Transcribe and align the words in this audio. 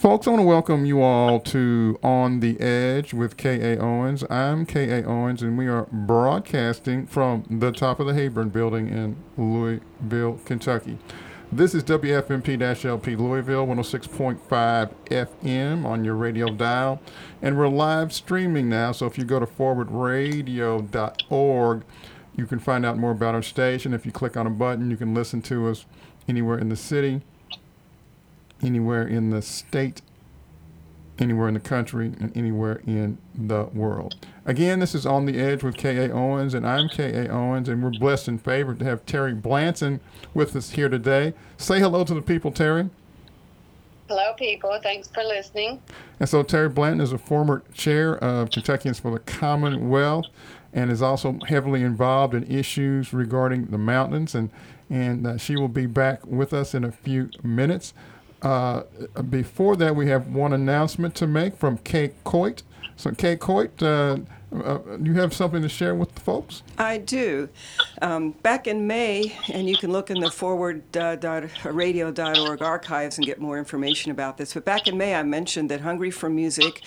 Folks, 0.00 0.26
I 0.26 0.30
want 0.30 0.40
to 0.40 0.46
welcome 0.46 0.86
you 0.86 1.02
all 1.02 1.38
to 1.40 1.98
On 2.02 2.40
the 2.40 2.58
Edge 2.58 3.12
with 3.12 3.36
K.A. 3.36 3.78
Owens. 3.78 4.24
I'm 4.30 4.64
K.A. 4.64 5.04
Owens, 5.04 5.42
and 5.42 5.58
we 5.58 5.68
are 5.68 5.86
broadcasting 5.92 7.06
from 7.06 7.44
the 7.50 7.70
top 7.70 8.00
of 8.00 8.06
the 8.06 8.14
Heyburn 8.14 8.50
building 8.50 8.88
in 8.88 9.16
Louisville, 9.36 10.40
Kentucky. 10.46 10.96
This 11.52 11.74
is 11.74 11.84
WFMP 11.84 12.86
LP 12.86 13.14
Louisville 13.14 13.66
106.5 13.66 14.94
FM 15.10 15.84
on 15.84 16.02
your 16.02 16.14
radio 16.14 16.48
dial. 16.48 17.02
And 17.42 17.58
we're 17.58 17.68
live 17.68 18.14
streaming 18.14 18.70
now, 18.70 18.92
so 18.92 19.04
if 19.04 19.18
you 19.18 19.24
go 19.24 19.38
to 19.38 19.44
forwardradio.org, 19.44 21.82
you 22.36 22.46
can 22.46 22.58
find 22.58 22.86
out 22.86 22.96
more 22.96 23.10
about 23.10 23.34
our 23.34 23.42
station. 23.42 23.92
If 23.92 24.06
you 24.06 24.12
click 24.12 24.38
on 24.38 24.46
a 24.46 24.50
button, 24.50 24.90
you 24.90 24.96
can 24.96 25.12
listen 25.12 25.42
to 25.42 25.68
us 25.68 25.84
anywhere 26.26 26.58
in 26.58 26.70
the 26.70 26.76
city 26.76 27.20
anywhere 28.62 29.06
in 29.06 29.30
the 29.30 29.42
state, 29.42 30.02
anywhere 31.18 31.48
in 31.48 31.54
the 31.54 31.60
country, 31.60 32.12
and 32.20 32.36
anywhere 32.36 32.80
in 32.86 33.18
the 33.34 33.64
world. 33.72 34.16
Again, 34.46 34.80
this 34.80 34.94
is 34.94 35.06
On 35.06 35.26
the 35.26 35.38
Edge 35.38 35.62
with 35.62 35.76
K.A. 35.76 36.10
Owens, 36.12 36.54
and 36.54 36.66
I'm 36.66 36.88
K.A. 36.88 37.28
Owens, 37.28 37.68
and 37.68 37.82
we're 37.82 37.90
blessed 37.90 38.28
and 38.28 38.42
favored 38.42 38.78
to 38.80 38.84
have 38.84 39.04
Terry 39.06 39.34
Blanton 39.34 40.00
with 40.34 40.56
us 40.56 40.70
here 40.70 40.88
today. 40.88 41.34
Say 41.56 41.78
hello 41.78 42.04
to 42.04 42.14
the 42.14 42.22
people, 42.22 42.50
Terry. 42.50 42.90
Hello, 44.08 44.32
people. 44.36 44.76
Thanks 44.82 45.06
for 45.06 45.22
listening. 45.22 45.80
And 46.18 46.28
so, 46.28 46.42
Terry 46.42 46.68
Blanton 46.68 47.00
is 47.00 47.12
a 47.12 47.18
former 47.18 47.62
chair 47.72 48.16
of 48.16 48.50
Kentuckians 48.50 48.98
for 48.98 49.12
the 49.12 49.20
Commonwealth 49.20 50.26
and 50.72 50.90
is 50.90 51.02
also 51.02 51.38
heavily 51.46 51.82
involved 51.82 52.34
in 52.34 52.44
issues 52.44 53.12
regarding 53.12 53.66
the 53.66 53.78
mountains. 53.78 54.34
And, 54.34 54.50
and 54.88 55.26
uh, 55.26 55.36
she 55.36 55.56
will 55.56 55.68
be 55.68 55.86
back 55.86 56.26
with 56.26 56.52
us 56.52 56.74
in 56.74 56.84
a 56.84 56.92
few 56.92 57.30
minutes. 57.42 57.92
Uh, 58.42 58.82
before 59.28 59.76
that, 59.76 59.94
we 59.94 60.08
have 60.08 60.28
one 60.28 60.52
announcement 60.52 61.14
to 61.16 61.26
make 61.26 61.56
from 61.56 61.78
Kay 61.78 62.12
Coit. 62.24 62.62
So, 62.96 63.12
Kay 63.12 63.36
Coit, 63.36 63.82
uh, 63.82 64.18
uh, 64.52 64.78
you 65.00 65.14
have 65.14 65.32
something 65.32 65.62
to 65.62 65.68
share 65.68 65.94
with 65.94 66.12
the 66.14 66.20
folks? 66.20 66.62
I 66.76 66.98
do. 66.98 67.48
Um, 68.02 68.32
back 68.32 68.66
in 68.66 68.86
May, 68.86 69.34
and 69.52 69.68
you 69.68 69.76
can 69.76 69.92
look 69.92 70.10
in 70.10 70.18
the 70.20 70.26
forwardradio.org 70.26 72.62
archives 72.62 73.16
and 73.16 73.26
get 73.26 73.40
more 73.40 73.58
information 73.58 74.10
about 74.10 74.38
this. 74.38 74.54
But 74.54 74.64
back 74.64 74.88
in 74.88 74.98
May, 74.98 75.14
I 75.14 75.22
mentioned 75.22 75.70
that 75.70 75.82
Hungry 75.82 76.10
for 76.10 76.28
Music 76.28 76.82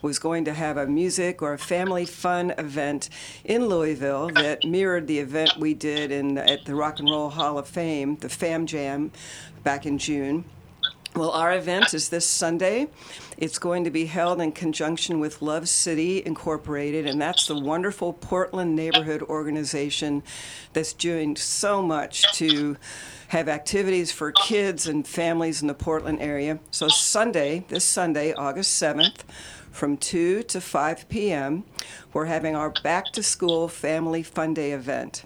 was 0.00 0.18
going 0.18 0.44
to 0.44 0.54
have 0.54 0.76
a 0.76 0.86
music 0.86 1.42
or 1.42 1.54
a 1.54 1.58
family 1.58 2.04
fun 2.04 2.52
event 2.52 3.10
in 3.44 3.66
Louisville 3.66 4.30
that 4.34 4.64
mirrored 4.64 5.08
the 5.08 5.18
event 5.18 5.54
we 5.58 5.74
did 5.74 6.12
in 6.12 6.38
at 6.38 6.64
the 6.66 6.74
Rock 6.74 7.00
and 7.00 7.10
Roll 7.10 7.30
Hall 7.30 7.58
of 7.58 7.66
Fame, 7.66 8.16
the 8.16 8.28
Fam 8.28 8.66
Jam, 8.66 9.10
back 9.64 9.86
in 9.86 9.98
June. 9.98 10.44
Well, 11.18 11.32
our 11.32 11.52
event 11.52 11.94
is 11.94 12.10
this 12.10 12.24
Sunday. 12.24 12.86
It's 13.36 13.58
going 13.58 13.82
to 13.82 13.90
be 13.90 14.06
held 14.06 14.40
in 14.40 14.52
conjunction 14.52 15.18
with 15.18 15.42
Love 15.42 15.68
City 15.68 16.22
Incorporated, 16.24 17.08
and 17.08 17.20
that's 17.20 17.48
the 17.48 17.58
wonderful 17.58 18.12
Portland 18.12 18.76
neighborhood 18.76 19.22
organization 19.22 20.22
that's 20.74 20.92
doing 20.92 21.34
so 21.34 21.82
much 21.82 22.22
to 22.34 22.76
have 23.28 23.48
activities 23.48 24.12
for 24.12 24.30
kids 24.30 24.86
and 24.86 25.08
families 25.08 25.60
in 25.60 25.66
the 25.66 25.74
Portland 25.74 26.20
area. 26.20 26.60
So, 26.70 26.86
Sunday, 26.86 27.64
this 27.66 27.84
Sunday, 27.84 28.32
August 28.34 28.80
7th, 28.80 29.22
from 29.72 29.96
2 29.96 30.44
to 30.44 30.60
5 30.60 31.08
p.m., 31.08 31.64
we're 32.12 32.26
having 32.26 32.54
our 32.54 32.72
back 32.84 33.06
to 33.14 33.24
school 33.24 33.66
family 33.66 34.22
fun 34.22 34.54
day 34.54 34.70
event 34.70 35.24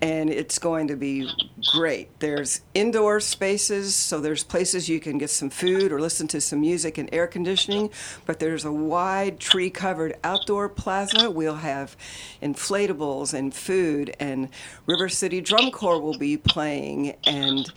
and 0.00 0.30
it's 0.30 0.58
going 0.58 0.88
to 0.88 0.96
be 0.96 1.30
great. 1.72 2.18
There's 2.20 2.60
indoor 2.74 3.20
spaces, 3.20 3.94
so 3.94 4.20
there's 4.20 4.44
places 4.44 4.88
you 4.88 5.00
can 5.00 5.18
get 5.18 5.30
some 5.30 5.50
food 5.50 5.92
or 5.92 6.00
listen 6.00 6.28
to 6.28 6.40
some 6.40 6.60
music 6.60 6.98
and 6.98 7.08
air 7.12 7.26
conditioning, 7.26 7.90
but 8.26 8.38
there's 8.38 8.64
a 8.64 8.72
wide 8.72 9.40
tree 9.40 9.70
covered 9.70 10.16
outdoor 10.22 10.68
plaza. 10.68 11.30
We'll 11.30 11.56
have 11.56 11.96
inflatables 12.42 13.34
and 13.34 13.54
food, 13.54 14.14
and 14.20 14.48
River 14.86 15.08
City 15.08 15.40
Drum 15.40 15.70
Corps 15.70 16.00
will 16.00 16.18
be 16.18 16.36
playing, 16.36 17.16
and 17.26 17.70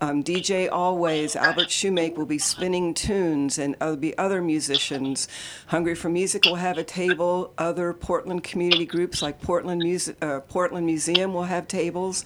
um, 0.00 0.22
DJ 0.22 0.68
Always, 0.70 1.36
Albert 1.36 1.68
Shoemake 1.68 2.16
will 2.16 2.26
be 2.26 2.38
spinning 2.38 2.94
tunes, 2.94 3.58
and 3.58 3.76
there'll 3.80 3.96
be 3.96 4.16
other 4.18 4.40
musicians. 4.40 5.28
Hungry 5.66 5.94
for 5.94 6.08
Music 6.08 6.44
will 6.44 6.56
have 6.56 6.78
a 6.78 6.84
table. 6.84 7.52
Other 7.58 7.92
Portland 7.92 8.44
community 8.44 8.86
groups 8.86 9.22
like 9.22 9.40
Portland, 9.40 9.82
uh, 10.22 10.40
Portland 10.40 10.86
Museum 10.86 11.15
will 11.24 11.44
have 11.44 11.68
tables. 11.68 12.24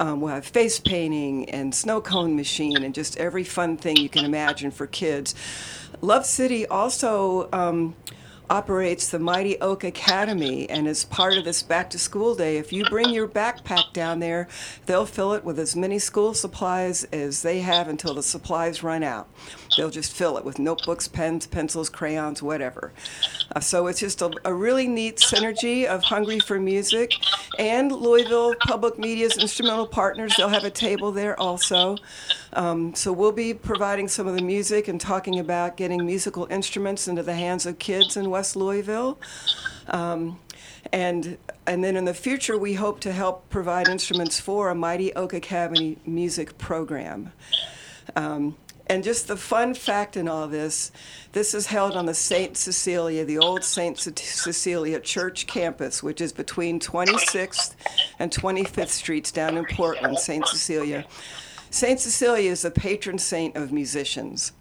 Um, 0.00 0.20
we'll 0.20 0.34
have 0.34 0.46
face 0.46 0.78
painting 0.78 1.48
and 1.50 1.74
snow 1.74 2.00
cone 2.00 2.36
machine 2.36 2.82
and 2.82 2.94
just 2.94 3.16
every 3.18 3.44
fun 3.44 3.76
thing 3.76 3.96
you 3.96 4.08
can 4.08 4.24
imagine 4.24 4.70
for 4.70 4.86
kids. 4.86 5.34
Love 6.00 6.26
City 6.26 6.66
also. 6.66 7.48
Um, 7.52 7.94
operates 8.52 9.08
the 9.08 9.18
Mighty 9.18 9.58
Oak 9.62 9.82
Academy. 9.82 10.68
And 10.68 10.86
as 10.86 11.06
part 11.06 11.38
of 11.38 11.44
this 11.44 11.62
back 11.62 11.88
to 11.90 11.98
school 11.98 12.34
day, 12.34 12.58
if 12.58 12.70
you 12.70 12.84
bring 12.84 13.08
your 13.08 13.26
backpack 13.26 13.94
down 13.94 14.20
there, 14.20 14.46
they'll 14.84 15.06
fill 15.06 15.32
it 15.32 15.42
with 15.42 15.58
as 15.58 15.74
many 15.74 15.98
school 15.98 16.34
supplies 16.34 17.04
as 17.04 17.40
they 17.40 17.60
have 17.60 17.88
until 17.88 18.12
the 18.12 18.22
supplies 18.22 18.82
run 18.82 19.02
out. 19.02 19.26
They'll 19.76 19.88
just 19.88 20.12
fill 20.12 20.36
it 20.36 20.44
with 20.44 20.58
notebooks, 20.58 21.08
pens, 21.08 21.46
pencils, 21.46 21.88
crayons, 21.88 22.42
whatever. 22.42 22.92
Uh, 23.56 23.60
so 23.60 23.86
it's 23.86 24.00
just 24.00 24.20
a, 24.20 24.30
a, 24.44 24.52
really 24.52 24.86
neat 24.86 25.16
synergy 25.16 25.86
of 25.86 26.04
Hungry 26.04 26.38
for 26.38 26.60
Music 26.60 27.14
and 27.58 27.92
Louisville 27.92 28.54
Public 28.66 28.98
Media's 28.98 29.36
instrumental 29.36 29.86
partners. 29.86 30.34
They'll 30.36 30.48
have 30.48 30.64
a 30.64 30.70
table 30.70 31.12
there 31.12 31.38
also. 31.38 31.96
Um, 32.52 32.94
so 32.94 33.12
we'll 33.12 33.32
be 33.32 33.54
providing 33.54 34.08
some 34.08 34.26
of 34.26 34.34
the 34.34 34.42
music 34.42 34.88
and 34.88 35.00
talking 35.00 35.38
about 35.38 35.76
getting 35.76 36.04
musical 36.04 36.46
instruments 36.50 37.08
into 37.08 37.22
the 37.22 37.34
hands 37.34 37.66
of 37.66 37.78
kids 37.78 38.16
in 38.16 38.30
West 38.30 38.56
Louisville. 38.56 39.18
Um, 39.88 40.38
and 40.92 41.38
and 41.66 41.84
then 41.84 41.96
in 41.96 42.04
the 42.04 42.14
future, 42.14 42.58
we 42.58 42.74
hope 42.74 42.98
to 43.00 43.12
help 43.12 43.48
provide 43.48 43.88
instruments 43.88 44.40
for 44.40 44.68
a 44.68 44.74
Mighty 44.74 45.12
Oak 45.14 45.32
Academy 45.32 45.96
music 46.04 46.58
program. 46.58 47.32
Um, 48.16 48.56
and 48.92 49.02
just 49.02 49.26
the 49.26 49.38
fun 49.38 49.72
fact 49.72 50.18
in 50.18 50.28
all 50.28 50.46
this 50.46 50.92
this 51.32 51.54
is 51.54 51.66
held 51.66 51.96
on 51.96 52.04
the 52.04 52.12
St. 52.12 52.58
Cecilia, 52.58 53.24
the 53.24 53.38
old 53.38 53.64
St. 53.64 53.98
Cecilia 53.98 55.00
Church 55.00 55.46
campus, 55.46 56.02
which 56.02 56.20
is 56.20 56.30
between 56.30 56.78
26th 56.78 57.74
and 58.18 58.30
25th 58.30 58.90
Streets 58.90 59.32
down 59.32 59.56
in 59.56 59.64
Portland, 59.64 60.18
St. 60.18 60.46
Cecilia. 60.46 61.06
St. 61.70 61.98
Cecilia 61.98 62.50
is 62.50 62.60
the 62.60 62.70
patron 62.70 63.16
saint 63.16 63.56
of 63.56 63.72
musicians. 63.72 64.52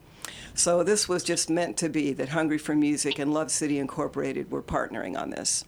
So 0.53 0.81
this 0.81 1.09
was 1.09 1.25
just 1.25 1.49
meant 1.49 1.75
to 1.77 1.89
be 1.89 2.13
that 2.13 2.29
Hungry 2.29 2.57
for 2.57 2.73
Music 2.73 3.19
and 3.19 3.33
Love 3.33 3.51
City 3.51 3.79
Incorporated 3.79 4.49
were 4.49 4.63
partnering 4.63 5.19
on 5.19 5.31
this. 5.31 5.65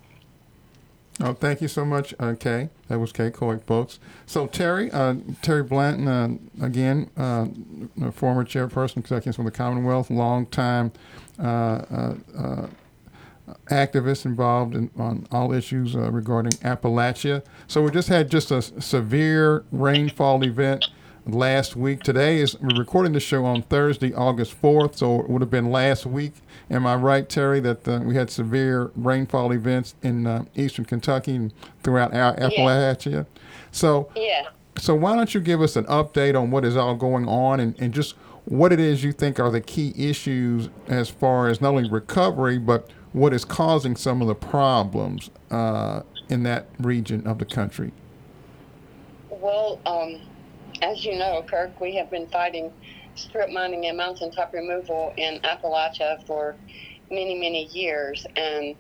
Oh, 1.20 1.34
thank 1.34 1.62
you 1.62 1.68
so 1.68 1.86
much, 1.86 2.16
uh, 2.20 2.34
Kay. 2.40 2.70
That 2.88 2.98
was 3.00 3.12
Kay 3.12 3.30
Coy, 3.30 3.60
folks. 3.60 4.00
So 4.26 4.48
Terry, 4.48 4.90
uh, 4.92 5.16
Terry 5.44 5.62
Blanton, 5.62 6.08
uh, 6.08 6.66
again, 6.66 7.10
uh, 7.16 7.46
former 8.12 8.44
chairperson 8.44 9.04
Kentuckians 9.04 9.36
for 9.36 9.44
the 9.44 9.52
Commonwealth, 9.52 10.10
long 10.10 10.48
time 10.48 10.92
uh, 11.38 11.44
uh, 11.44 12.68
activist 13.70 14.26
involved 14.26 14.74
in, 14.74 14.90
on 14.98 15.28
all 15.32 15.54
issues 15.54 15.94
regarding 15.96 16.54
Appalachia. 16.54 17.44
So 17.68 17.84
we 17.84 17.92
just 17.92 18.08
had 18.10 18.32
just 18.32 18.50
a 18.50 18.62
severe 18.62 19.66
rainfall 19.72 20.44
event 20.44 20.90
last 21.26 21.76
week. 21.76 22.04
Today 22.04 22.40
is 22.40 22.60
we're 22.60 22.78
recording 22.78 23.14
the 23.14 23.20
show 23.20 23.46
on 23.46 23.62
Thursday, 23.64 24.14
August 24.14 24.60
4th, 24.62 24.96
so 24.96 25.22
it 25.22 25.30
would 25.30 25.42
have 25.42 25.52
been 25.52 25.72
last 25.72 26.06
week. 26.06 26.34
Am 26.70 26.86
I 26.86 26.96
right, 26.96 27.28
Terry, 27.28 27.60
that 27.62 27.88
uh, 27.88 28.00
we 28.04 28.16
had 28.16 28.30
severe 28.30 28.92
rainfall 28.96 29.52
events 29.52 29.96
in 30.02 30.28
uh, 30.28 30.46
eastern 30.56 30.86
Kentucky 30.86 31.36
and 31.36 31.54
throughout 31.82 32.14
our 32.14 32.36
Appalachia? 32.36 33.12
Yeah. 33.12 33.42
So, 33.72 34.10
yeah. 34.16 34.50
So 34.78 34.96
why 34.96 35.16
don't 35.16 35.34
you 35.34 35.40
give 35.40 35.62
us 35.62 35.76
an 35.76 35.86
update 35.86 36.40
on 36.40 36.52
what 36.52 36.66
is 36.66 36.76
all 36.76 36.96
going 36.96 37.28
on 37.28 37.60
and, 37.60 37.76
and 37.80 37.94
just 37.94 38.16
what 38.46 38.74
it 38.74 38.80
is 38.80 39.04
you 39.04 39.14
think 39.14 39.40
are 39.40 39.52
the 39.52 39.62
key 39.62 39.94
issues 39.96 40.70
as 40.88 41.10
far 41.10 41.48
as 41.48 41.62
not 41.62 41.70
only 41.70 41.90
recovery 41.90 42.58
but 42.58 42.90
what 43.14 43.34
is 43.34 43.46
causing 43.46 43.96
some 43.96 44.22
of 44.22 44.28
the 44.28 44.36
problems 44.36 45.30
uh, 45.52 46.02
in 46.30 46.44
that 46.44 46.68
region 46.80 47.26
of 47.28 47.38
the 47.38 47.46
country? 47.46 47.92
Well, 49.30 49.80
um, 49.86 50.20
as 50.84 51.06
you 51.06 51.18
know, 51.18 51.44
Kirk, 51.50 51.82
we 51.82 51.96
have 51.98 52.12
been 52.12 52.30
fighting 52.34 52.74
strip 53.16 53.50
mining 53.52 53.88
and 53.88 53.98
mountaintop 53.98 54.52
removal 54.54 55.14
in 55.18 55.40
Appalachia 55.46 56.18
for 56.28 56.60
many, 57.12 57.36
many 57.40 57.70
years. 57.74 58.26
And 58.38 58.78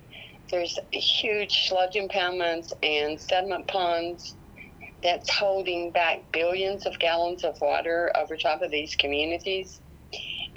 there's 0.51 0.77
huge 0.93 1.67
sludge 1.69 1.95
impoundments 1.95 2.67
and 2.83 3.19
sediment 3.21 3.67
ponds 3.69 4.37
that's 5.03 5.31
holding 5.33 5.91
back 5.93 6.19
billions 6.33 6.85
of 6.87 6.99
gallons 6.99 7.43
of 7.45 7.55
water 7.61 8.11
over 8.17 8.37
top 8.37 8.61
of 8.63 8.71
these 8.71 8.95
communities. 8.99 9.81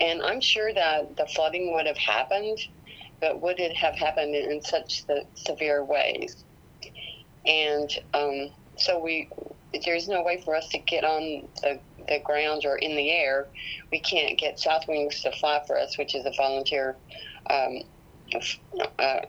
And 0.01 0.23
I'm 0.23 0.43
sure 0.43 0.75
that 0.75 1.17
the 1.19 1.29
flooding 1.35 1.75
would 1.75 1.87
have 1.87 1.99
happened, 1.99 2.59
but 3.21 3.43
would 3.43 3.61
it 3.61 3.77
have 3.77 3.97
happened 3.97 4.35
in 4.35 4.63
such 4.63 5.05
severe 5.37 5.85
ways? 5.85 6.45
And 7.47 7.91
um, 8.15 8.51
so 8.79 9.01
we 9.03 9.31
there's 9.85 10.09
no 10.09 10.23
way 10.23 10.41
for 10.43 10.55
us 10.55 10.69
to 10.69 10.79
get 10.79 11.05
on 11.05 11.49
the 11.63 11.79
the 12.09 12.21
ground 12.21 12.65
or 12.65 12.77
in 12.77 12.97
the 12.97 13.11
air, 13.11 13.47
we 13.91 13.99
can't 13.99 14.39
get 14.39 14.59
SouthWings 14.59 15.23
to 15.23 15.33
fly 15.33 15.63
for 15.67 15.79
us, 15.79 15.99
which 15.99 16.15
is 16.15 16.25
a 16.25 16.33
volunteer 16.37 16.97
um, 17.51 17.83
uh, 18.99 19.21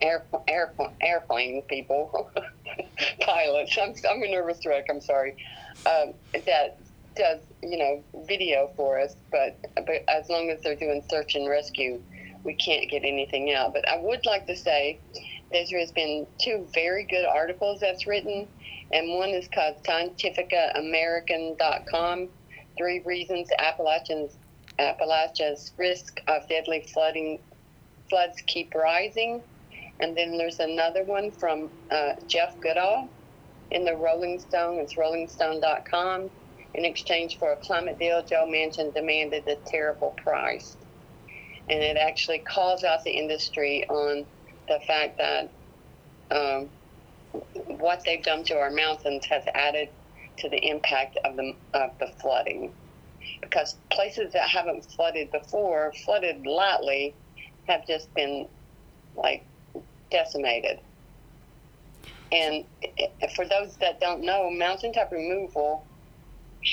air, 0.00 0.24
air, 0.48 0.72
airplane 1.00 1.62
people, 1.62 2.30
pilots. 3.20 3.76
I'm, 3.80 3.94
I'm 4.08 4.22
a 4.22 4.30
nervous 4.30 4.64
wreck. 4.64 4.86
I'm 4.88 5.00
sorry. 5.00 5.36
Um, 5.86 6.14
that 6.32 6.78
does 7.16 7.40
you 7.62 7.76
know 7.76 8.04
video 8.26 8.70
for 8.76 9.00
us, 9.00 9.16
but 9.30 9.58
but 9.74 10.04
as 10.08 10.28
long 10.28 10.50
as 10.50 10.62
they're 10.62 10.76
doing 10.76 11.02
search 11.10 11.34
and 11.34 11.48
rescue, 11.48 12.00
we 12.44 12.54
can't 12.54 12.90
get 12.90 13.04
anything 13.04 13.52
out. 13.52 13.72
But 13.72 13.88
I 13.88 13.98
would 13.98 14.24
like 14.26 14.46
to 14.46 14.56
say 14.56 14.98
there 15.52 15.80
has 15.80 15.90
been 15.90 16.26
two 16.40 16.66
very 16.72 17.04
good 17.04 17.24
articles 17.24 17.80
that's 17.80 18.06
written, 18.06 18.46
and 18.92 19.14
one 19.14 19.30
is 19.30 19.48
called 19.48 19.82
ScientificAmerican.com, 19.84 22.28
Three 22.76 23.00
Reasons 23.00 23.48
Appalachians 23.58 24.36
Appalachia's 24.78 25.72
Risk 25.76 26.20
of 26.26 26.46
Deadly 26.48 26.86
Flooding 26.92 27.38
Floods 28.08 28.42
Keep 28.46 28.74
Rising. 28.74 29.42
And 30.00 30.16
then 30.16 30.38
there's 30.38 30.60
another 30.60 31.04
one 31.04 31.30
from 31.30 31.70
uh, 31.90 32.14
Jeff 32.26 32.58
Goodell 32.60 33.10
in 33.70 33.84
the 33.84 33.94
Rolling 33.94 34.40
Stone. 34.40 34.78
It's 34.78 34.94
rollingstone.com. 34.94 36.30
In 36.74 36.84
exchange 36.84 37.38
for 37.38 37.52
a 37.52 37.56
climate 37.56 37.98
deal, 37.98 38.22
Joe 38.22 38.46
Manchin 38.48 38.94
demanded 38.94 39.46
a 39.46 39.56
terrible 39.66 40.16
price. 40.22 40.76
And 41.68 41.82
it 41.82 41.96
actually 41.96 42.38
calls 42.38 42.84
out 42.84 43.04
the 43.04 43.10
industry 43.10 43.86
on 43.88 44.24
the 44.68 44.80
fact 44.86 45.18
that 45.18 45.50
um, 46.30 46.70
what 47.32 48.02
they've 48.04 48.22
done 48.22 48.44
to 48.44 48.54
our 48.54 48.70
mountains 48.70 49.26
has 49.26 49.44
added 49.54 49.88
to 50.38 50.48
the 50.48 50.58
impact 50.68 51.18
of 51.24 51.36
the, 51.36 51.52
of 51.74 51.90
the 52.00 52.08
flooding. 52.20 52.72
Because 53.42 53.76
places 53.92 54.32
that 54.32 54.48
haven't 54.48 54.86
flooded 54.96 55.30
before, 55.30 55.92
flooded 56.04 56.46
lightly, 56.46 57.14
have 57.66 57.86
just 57.86 58.12
been 58.14 58.48
like 59.14 59.46
decimated. 60.10 60.78
And 62.32 62.64
for 63.34 63.44
those 63.46 63.76
that 63.80 64.00
don't 64.00 64.24
know, 64.24 64.50
mountaintop 64.50 65.10
removal 65.10 65.86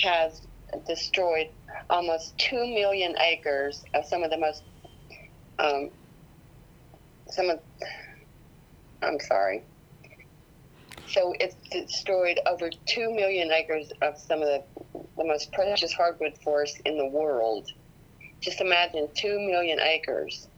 has 0.02 0.46
destroyed 0.86 1.48
almost 1.90 2.38
2 2.38 2.56
million 2.56 3.14
acres 3.20 3.82
of 3.94 4.04
some 4.04 4.22
of 4.22 4.30
the 4.30 4.38
most, 4.38 4.62
um, 5.58 5.90
some 7.28 7.50
of, 7.50 7.58
I'm 9.02 9.18
sorry. 9.20 9.64
So 11.06 11.34
it's 11.40 11.56
destroyed 11.70 12.38
over 12.46 12.70
2 12.86 13.14
million 13.14 13.50
acres 13.50 13.90
of 14.02 14.18
some 14.18 14.42
of 14.42 14.48
the, 14.48 14.62
the 15.16 15.24
most 15.24 15.52
precious 15.52 15.92
hardwood 15.92 16.36
forests 16.42 16.80
in 16.84 16.98
the 16.98 17.06
world. 17.06 17.68
Just 18.40 18.60
imagine 18.60 19.08
2 19.14 19.40
million 19.40 19.80
acres 19.80 20.48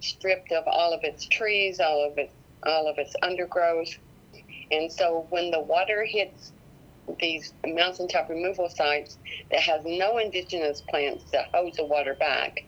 stripped 0.00 0.52
of 0.52 0.64
all 0.66 0.92
of 0.92 1.00
its 1.02 1.26
trees, 1.26 1.80
all 1.80 2.04
of 2.10 2.18
its, 2.18 2.34
all 2.64 2.88
of 2.88 2.98
its 2.98 3.14
undergrowth. 3.22 3.94
And 4.70 4.92
so 4.92 5.26
when 5.30 5.50
the 5.50 5.60
water 5.60 6.04
hits 6.04 6.52
these 7.20 7.52
mountaintop 7.66 8.28
removal 8.28 8.68
sites 8.68 9.16
that 9.50 9.60
has 9.60 9.82
no 9.84 10.18
indigenous 10.18 10.82
plants 10.82 11.24
that 11.32 11.46
hold 11.52 11.74
the 11.76 11.84
water 11.84 12.14
back, 12.18 12.58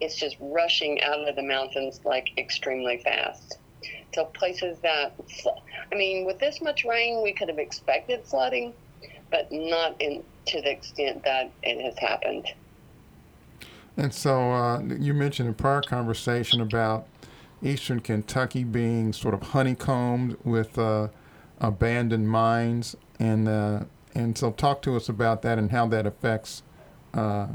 it's 0.00 0.16
just 0.16 0.36
rushing 0.40 1.00
out 1.02 1.28
of 1.28 1.36
the 1.36 1.42
mountains 1.42 2.00
like 2.04 2.28
extremely 2.38 2.98
fast. 2.98 3.58
So 4.14 4.26
places 4.26 4.78
that, 4.80 5.14
I 5.90 5.94
mean, 5.94 6.26
with 6.26 6.38
this 6.38 6.60
much 6.60 6.84
rain, 6.84 7.22
we 7.22 7.32
could 7.32 7.48
have 7.48 7.58
expected 7.58 8.22
flooding, 8.24 8.74
but 9.30 9.50
not 9.50 10.00
in 10.00 10.22
to 10.46 10.60
the 10.60 10.70
extent 10.70 11.24
that 11.24 11.50
it 11.62 11.80
has 11.82 11.98
happened. 11.98 12.46
And 13.96 14.12
so 14.12 14.52
uh, 14.52 14.82
you 14.98 15.14
mentioned 15.14 15.48
in 15.48 15.54
prior 15.54 15.82
conversation 15.82 16.60
about 16.60 17.06
eastern 17.62 18.00
Kentucky 18.00 18.64
being 18.64 19.12
sort 19.12 19.34
of 19.34 19.42
honeycombed 19.42 20.36
with 20.44 20.78
uh, 20.78 21.08
abandoned 21.60 22.28
mines, 22.28 22.96
and 23.18 23.48
uh, 23.48 23.84
and 24.14 24.36
so 24.36 24.50
talk 24.50 24.82
to 24.82 24.96
us 24.96 25.08
about 25.08 25.42
that 25.42 25.58
and 25.58 25.70
how 25.70 25.86
that 25.86 26.06
affects 26.06 26.62
uh, 27.14 27.48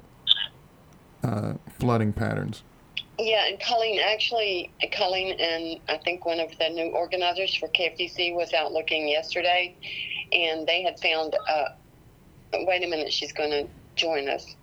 uh, 1.24 1.54
flooding 1.78 2.14
patterns. 2.14 2.64
Yeah, 3.20 3.48
and 3.48 3.60
Colleen, 3.60 4.00
actually, 4.00 4.72
Colleen 4.94 5.40
and 5.40 5.80
I 5.90 5.98
think 5.98 6.26
one 6.26 6.40
of 6.40 6.52
the 6.60 6.70
new 6.70 6.92
organizers 6.92 7.56
for 7.56 7.68
KFTC 7.70 8.36
was 8.36 8.54
out 8.54 8.74
looking 8.74 9.08
yesterday, 9.08 9.76
and 10.32 10.68
they 10.68 10.84
had 10.84 11.00
found. 11.00 11.36
Uh, 11.50 11.70
wait 12.54 12.84
a 12.84 12.88
minute, 12.88 13.12
she's 13.12 13.34
going 13.34 13.50
to 13.50 13.68
join 13.96 14.30
us. 14.30 14.56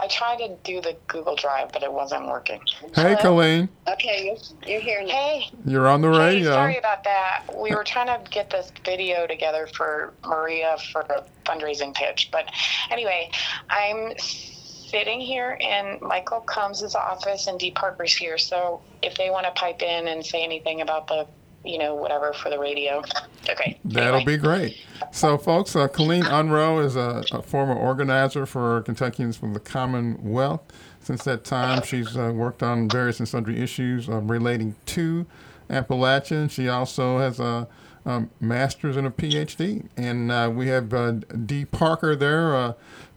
I 0.00 0.06
tried 0.06 0.38
to 0.38 0.56
do 0.62 0.80
the 0.80 0.96
Google 1.08 1.34
Drive, 1.34 1.72
but 1.72 1.82
it 1.82 1.92
wasn't 1.92 2.26
working. 2.28 2.60
Hey, 2.94 3.14
Hello? 3.14 3.16
Colleen, 3.16 3.68
Okay, 3.88 4.36
you're 4.66 4.80
here 4.80 5.02
now. 5.02 5.08
Hey, 5.08 5.50
you're 5.66 5.88
on 5.88 6.00
the 6.02 6.10
hey, 6.12 6.36
radio. 6.36 6.52
sorry 6.52 6.76
about 6.76 7.02
that. 7.04 7.44
We 7.56 7.74
were 7.74 7.82
trying 7.84 8.06
to 8.06 8.30
get 8.30 8.48
this 8.50 8.70
video 8.84 9.26
together 9.26 9.66
for 9.66 10.14
Maria 10.24 10.76
for 10.92 11.00
a 11.02 11.24
fundraising 11.44 11.94
pitch. 11.94 12.28
But 12.30 12.46
anyway, 12.90 13.30
I'm 13.70 14.12
sitting 14.18 15.20
here 15.20 15.58
in 15.60 15.98
Michael 16.00 16.40
Combs' 16.40 16.94
office 16.94 17.46
and 17.48 17.58
Dee 17.58 17.72
Parker's 17.72 18.14
here. 18.14 18.38
So 18.38 18.80
if 19.02 19.16
they 19.16 19.30
want 19.30 19.46
to 19.46 19.52
pipe 19.52 19.82
in 19.82 20.08
and 20.08 20.24
say 20.24 20.44
anything 20.44 20.80
about 20.80 21.08
the, 21.08 21.26
you 21.64 21.78
know, 21.78 21.94
whatever 21.94 22.32
for 22.32 22.50
the 22.50 22.58
radio, 22.58 23.02
okay. 23.48 23.78
That'll 23.84 24.16
Anyway. 24.16 24.36
be 24.36 24.38
great. 24.38 24.76
So, 25.12 25.36
folks, 25.38 25.74
uh, 25.76 25.88
Colleen 25.88 26.24
Unroe 26.24 26.78
is 26.80 26.96
a, 26.96 27.24
a 27.32 27.42
former 27.42 27.74
organizer 27.74 28.46
for 28.46 28.82
Kentuckians 28.82 29.36
for 29.36 29.52
the 29.52 29.60
Commonwealth. 29.60 30.60
Since 31.00 31.24
that 31.24 31.44
time, 31.44 31.82
she's 31.82 32.16
uh, 32.16 32.32
worked 32.34 32.62
on 32.62 32.88
various 32.88 33.18
and 33.18 33.28
sundry 33.28 33.60
issues 33.60 34.08
uh, 34.08 34.20
relating 34.20 34.74
to 34.86 35.26
Appalachia. 35.70 36.50
She 36.50 36.68
also 36.68 37.18
has 37.18 37.40
a, 37.40 37.66
a 38.04 38.24
master's 38.40 38.96
and 38.96 39.06
a 39.06 39.10
PhD. 39.10 39.86
And 39.96 40.30
uh, 40.30 40.50
we 40.54 40.68
have 40.68 40.92
uh, 40.92 41.12
Dee 41.12 41.64
Parker 41.64 42.14
there. 42.14 42.54
Uh, 42.54 42.72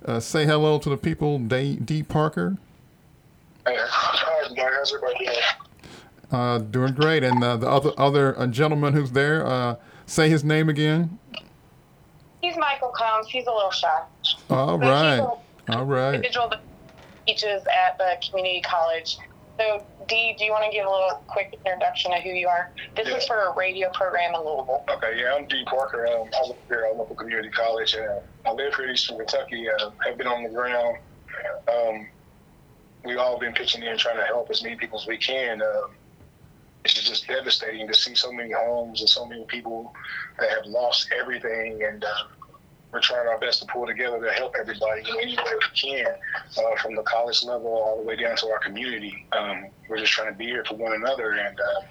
uh, 0.05 0.19
say 0.19 0.45
hello 0.45 0.79
to 0.79 0.89
the 0.89 0.97
people, 0.97 1.37
Dee, 1.39 1.75
Dee 1.75 2.03
Parker. 2.03 2.57
Hey, 3.67 3.75
hi, 3.77 4.45
everybody. 4.45 4.75
How's 4.75 4.93
everybody 4.93 5.25
doing? 5.25 5.37
Uh, 6.31 6.59
doing 6.59 6.93
great. 6.93 7.23
And 7.23 7.43
uh, 7.43 7.57
the 7.57 7.69
other 7.69 7.91
other 7.97 8.39
uh, 8.39 8.47
gentleman 8.47 8.93
who's 8.93 9.11
there, 9.11 9.45
uh, 9.45 9.75
say 10.05 10.29
his 10.29 10.43
name 10.43 10.69
again. 10.69 11.19
He's 12.41 12.57
Michael 12.57 12.91
Combs. 12.95 13.27
He's 13.29 13.45
a 13.47 13.51
little 13.51 13.71
shy. 13.71 14.01
All 14.49 14.77
But 14.77 14.85
he's 14.85 14.91
right. 14.91 15.37
a- 15.69 15.77
All 15.77 15.85
right. 15.85 16.15
individual 16.15 16.49
that 16.49 16.61
teaches 17.27 17.61
at 17.67 17.97
the 17.97 18.15
community 18.27 18.61
college. 18.61 19.17
So, 19.59 19.83
Dee, 20.07 20.33
do 20.39 20.45
you 20.45 20.51
want 20.51 20.65
to 20.65 20.71
give 20.71 20.87
a 20.87 20.89
little 20.89 21.21
quick 21.27 21.53
introduction 21.65 22.11
of 22.13 22.23
who 22.23 22.29
you 22.29 22.47
are? 22.47 22.71
This 22.95 23.07
Yeah. 23.09 23.17
is 23.17 23.27
for 23.27 23.41
a 23.43 23.53
radio 23.55 23.91
program 23.91 24.33
in 24.33 24.39
Louisville. 24.39 24.83
Okay, 24.89 25.19
yeah, 25.21 25.35
I'm 25.35 25.45
Dee 25.45 25.63
Parker. 25.65 26.07
Um, 26.07 26.29
I 26.33 26.47
live 26.47 26.55
here 26.67 26.87
at 26.89 26.97
local 26.97 27.15
community 27.15 27.49
college. 27.49 27.95
Uh, 27.95 28.21
I 28.45 28.51
live 28.53 28.73
here 28.75 28.85
in 28.85 28.91
Eastern 28.91 29.17
Kentucky. 29.17 29.69
Uh, 29.69 29.91
have 30.03 30.17
been 30.17 30.25
on 30.27 30.43
the 30.43 30.49
ground. 30.49 30.97
Um, 31.67 32.07
we've 33.05 33.19
all 33.19 33.37
been 33.37 33.53
pitching 33.53 33.83
in, 33.83 33.97
trying 33.97 34.17
to 34.17 34.23
help 34.25 34.49
as 34.49 34.63
many 34.63 34.75
people 34.77 34.99
as 34.99 35.05
we 35.05 35.17
can. 35.17 35.61
Um, 35.61 35.91
it's 36.83 37.01
just 37.07 37.27
devastating 37.27 37.87
to 37.87 37.93
see 37.93 38.15
so 38.15 38.31
many 38.31 38.51
homes 38.51 39.01
and 39.01 39.09
so 39.09 39.25
many 39.25 39.45
people 39.45 39.93
that 40.39 40.49
have 40.49 40.65
lost 40.65 41.11
everything. 41.17 41.83
And 41.83 42.03
uh, 42.03 42.23
we're 42.91 43.01
trying 43.01 43.27
our 43.27 43.39
best 43.39 43.61
to 43.61 43.67
pull 43.67 43.85
together 43.85 44.19
to 44.19 44.31
help 44.33 44.55
everybody 44.59 45.01
in 45.01 45.15
any 45.21 45.37
way 45.37 45.43
we 45.53 45.79
can, 45.79 46.05
uh, 46.57 46.81
from 46.81 46.95
the 46.95 47.03
college 47.03 47.43
level 47.43 47.67
all 47.67 47.97
the 47.97 48.03
way 48.03 48.15
down 48.15 48.35
to 48.37 48.47
our 48.47 48.59
community. 48.59 49.25
Um, 49.31 49.67
we're 49.87 49.97
just 49.97 50.11
trying 50.11 50.31
to 50.31 50.37
be 50.37 50.45
here 50.45 50.65
for 50.65 50.75
one 50.75 50.93
another, 50.93 51.31
and 51.33 51.59
uh, 51.59 51.81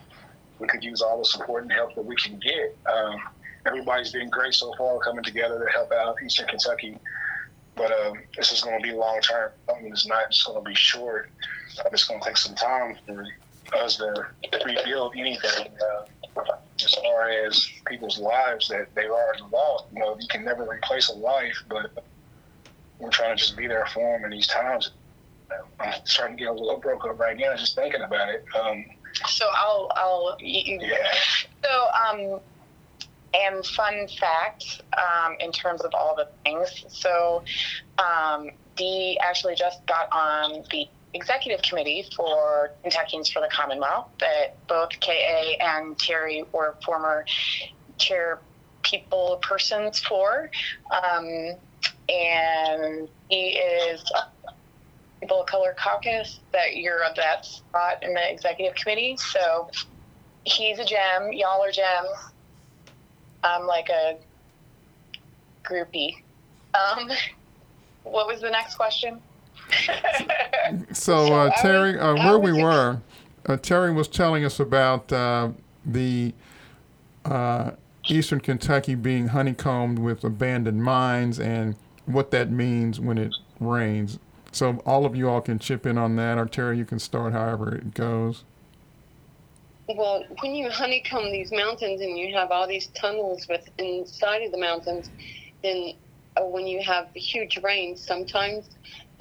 we 0.59 0.66
could 0.66 0.85
use 0.85 1.00
all 1.00 1.18
the 1.18 1.25
support 1.25 1.62
and 1.62 1.73
help 1.73 1.94
that 1.94 2.04
we 2.04 2.16
can 2.16 2.38
get. 2.38 2.76
Um, 2.92 3.16
everybody's 3.66 4.12
been 4.12 4.28
great 4.28 4.54
so 4.54 4.75
far 4.76 4.99
coming 4.99 5.25
together 5.25 5.64
to 5.64 5.70
help 5.73 5.92
out 5.92 6.16
Eastern 6.25 6.49
Kentucky. 6.49 6.99
But 7.76 7.92
um, 7.92 8.18
this 8.37 8.52
is 8.52 8.61
going 8.61 8.82
to 8.82 8.87
be 8.87 8.92
long 8.92 9.20
term. 9.23 9.52
I 9.75 9.80
mean, 9.80 9.92
it's 9.92 10.06
not 10.06 10.30
just 10.30 10.47
going 10.47 10.62
to 10.62 10.68
be 10.68 10.75
short. 10.75 11.30
It's 11.92 12.04
going 12.04 12.20
to 12.20 12.26
take 12.26 12.37
some 12.37 12.54
time 12.54 12.97
for 13.06 13.25
us 13.76 13.96
to 13.96 14.26
rebuild 14.64 15.14
anything. 15.16 15.66
Uh, 16.36 16.42
as 16.82 16.94
far 16.94 17.28
as 17.28 17.68
people's 17.86 18.18
lives 18.18 18.68
that 18.68 18.88
they've 18.94 19.10
already 19.10 19.42
lost, 19.52 19.84
you 19.92 19.98
know, 20.00 20.16
you 20.18 20.26
can 20.28 20.44
never 20.44 20.64
replace 20.66 21.08
a 21.10 21.12
life, 21.12 21.56
but 21.68 22.04
we're 22.98 23.10
trying 23.10 23.36
to 23.36 23.42
just 23.42 23.56
be 23.56 23.66
there 23.66 23.86
for 23.92 24.16
them 24.18 24.24
in 24.24 24.30
these 24.30 24.46
times. 24.46 24.90
I'm 25.80 25.92
starting 26.04 26.36
to 26.36 26.44
get 26.44 26.50
a 26.50 26.52
little 26.52 26.78
broke 26.78 27.04
up 27.04 27.18
right 27.18 27.36
now 27.36 27.54
just 27.56 27.74
thinking 27.74 28.02
about 28.02 28.28
it. 28.28 28.44
Um, 28.58 28.84
So, 29.26 29.46
I'll, 29.54 29.88
I'll, 29.96 30.36
you, 30.40 30.78
you- 30.78 30.86
yeah. 30.86 31.12
so, 31.64 31.86
um, 32.08 32.40
and 33.34 33.64
fun 33.66 34.08
fact, 34.18 34.82
um, 34.96 35.36
in 35.40 35.52
terms 35.52 35.82
of 35.82 35.92
all 35.94 36.14
the 36.16 36.28
things. 36.44 36.68
So, 36.88 37.42
um, 37.98 38.50
Dee 38.76 39.18
actually 39.22 39.54
just 39.54 39.84
got 39.86 40.08
on 40.12 40.64
the 40.70 40.86
executive 41.14 41.62
committee 41.62 42.06
for 42.14 42.70
Kentuckians 42.82 43.30
for 43.30 43.40
the 43.40 43.48
Commonwealth 43.48 44.08
that 44.20 44.56
both 44.68 44.90
KA 45.00 45.56
and 45.60 45.98
Terry 45.98 46.44
were 46.52 46.76
former 46.84 47.24
chair 47.98 48.38
people 48.82 49.38
persons 49.42 50.00
for. 50.00 50.50
Um, 50.90 51.56
and 52.08 53.08
he 53.28 53.58
is 53.58 54.02
people 55.20 55.42
of 55.42 55.46
color 55.46 55.74
caucus 55.78 56.40
that 56.52 56.76
you're 56.76 57.04
of 57.04 57.14
that 57.16 57.44
spot 57.44 58.02
in 58.02 58.14
the 58.14 58.32
executive 58.32 58.74
committee. 58.74 59.16
So 59.16 59.70
he's 60.44 60.78
a 60.78 60.84
gem. 60.84 61.32
Y'all 61.32 61.62
are 61.62 61.72
gems. 61.72 62.08
I'm 63.44 63.66
like 63.66 63.88
a 63.88 64.16
groupie. 65.64 66.16
Um, 66.74 67.10
what 68.04 68.26
was 68.26 68.40
the 68.40 68.50
next 68.50 68.76
question? 68.76 69.20
So, 70.92 71.32
uh, 71.32 71.50
Terry, 71.60 71.98
uh, 71.98 72.14
where 72.14 72.38
we 72.38 72.52
were, 72.52 73.00
uh, 73.46 73.56
Terry 73.56 73.92
was 73.92 74.08
telling 74.08 74.44
us 74.44 74.60
about 74.60 75.12
uh, 75.12 75.50
the 75.84 76.32
uh, 77.24 77.72
eastern 78.08 78.40
Kentucky 78.40 78.94
being 78.94 79.28
honeycombed 79.28 79.98
with 79.98 80.24
abandoned 80.24 80.82
mines 80.82 81.40
and 81.40 81.76
what 82.06 82.30
that 82.30 82.50
means 82.50 83.00
when 83.00 83.18
it 83.18 83.32
rains. 83.58 84.18
So, 84.52 84.82
all 84.86 85.04
of 85.04 85.14
you 85.14 85.28
all 85.28 85.40
can 85.40 85.58
chip 85.58 85.86
in 85.86 85.96
on 85.98 86.16
that, 86.16 86.38
or 86.38 86.46
Terry, 86.46 86.78
you 86.78 86.84
can 86.84 86.98
start 86.98 87.32
however 87.32 87.74
it 87.74 87.94
goes. 87.94 88.44
Well, 89.88 90.24
when 90.40 90.54
you 90.54 90.70
honeycomb 90.70 91.32
these 91.32 91.50
mountains 91.50 92.00
and 92.00 92.16
you 92.16 92.34
have 92.34 92.50
all 92.50 92.66
these 92.66 92.88
tunnels 92.88 93.46
with 93.48 93.68
inside 93.78 94.42
of 94.42 94.52
the 94.52 94.58
mountains, 94.58 95.10
then 95.62 95.94
uh, 96.36 96.44
when 96.44 96.66
you 96.66 96.80
have 96.82 97.08
huge 97.14 97.58
rains, 97.58 98.04
sometimes 98.04 98.70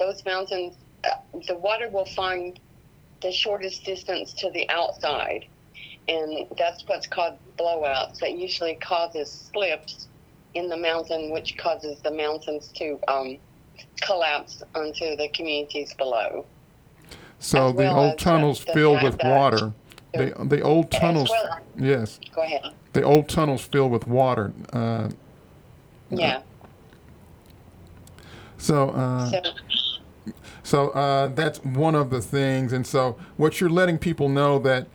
those 0.00 0.24
mountains, 0.24 0.74
uh, 1.04 1.10
the 1.46 1.56
water 1.56 1.88
will 1.88 2.06
find 2.06 2.58
the 3.22 3.30
shortest 3.30 3.84
distance 3.84 4.32
to 4.32 4.50
the 4.50 4.68
outside, 4.70 5.44
and 6.08 6.46
that's 6.58 6.82
what's 6.88 7.06
called 7.06 7.34
blowouts. 7.58 8.18
That 8.18 8.32
usually 8.32 8.74
causes 8.76 9.50
slips 9.52 10.08
in 10.54 10.68
the 10.68 10.76
mountain, 10.76 11.30
which 11.30 11.56
causes 11.58 12.00
the 12.00 12.10
mountains 12.10 12.72
to 12.76 12.98
um, 13.06 13.36
collapse 14.00 14.62
onto 14.74 15.14
the 15.16 15.28
communities 15.28 15.94
below. 15.94 16.46
So, 17.38 17.72
the 17.72 17.90
old 17.90 18.18
tunnels 18.18 18.64
the 18.64 18.72
filled 18.72 19.02
with 19.02 19.22
water. 19.22 19.72
The, 20.12 20.34
the 20.44 20.60
old 20.62 20.90
tunnels, 20.90 21.30
well- 21.30 21.60
yes, 21.78 22.18
Go 22.34 22.42
ahead. 22.42 22.72
the 22.94 23.02
old 23.02 23.28
tunnels 23.28 23.62
filled 23.64 23.92
with 23.92 24.08
water. 24.08 24.52
Uh, 24.72 25.10
Yeah. 26.10 26.40
so, 28.58 28.90
uh, 28.90 29.30
So, 29.30 29.40
So 30.70 30.90
uh, 30.90 31.26
that's 31.26 31.58
one 31.64 31.96
of 31.96 32.10
the 32.10 32.20
things, 32.20 32.72
and 32.72 32.86
so 32.86 33.16
what 33.36 33.60
you're 33.60 33.68
letting 33.68 33.98
people 33.98 34.28
know 34.28 34.60
that 34.60 34.86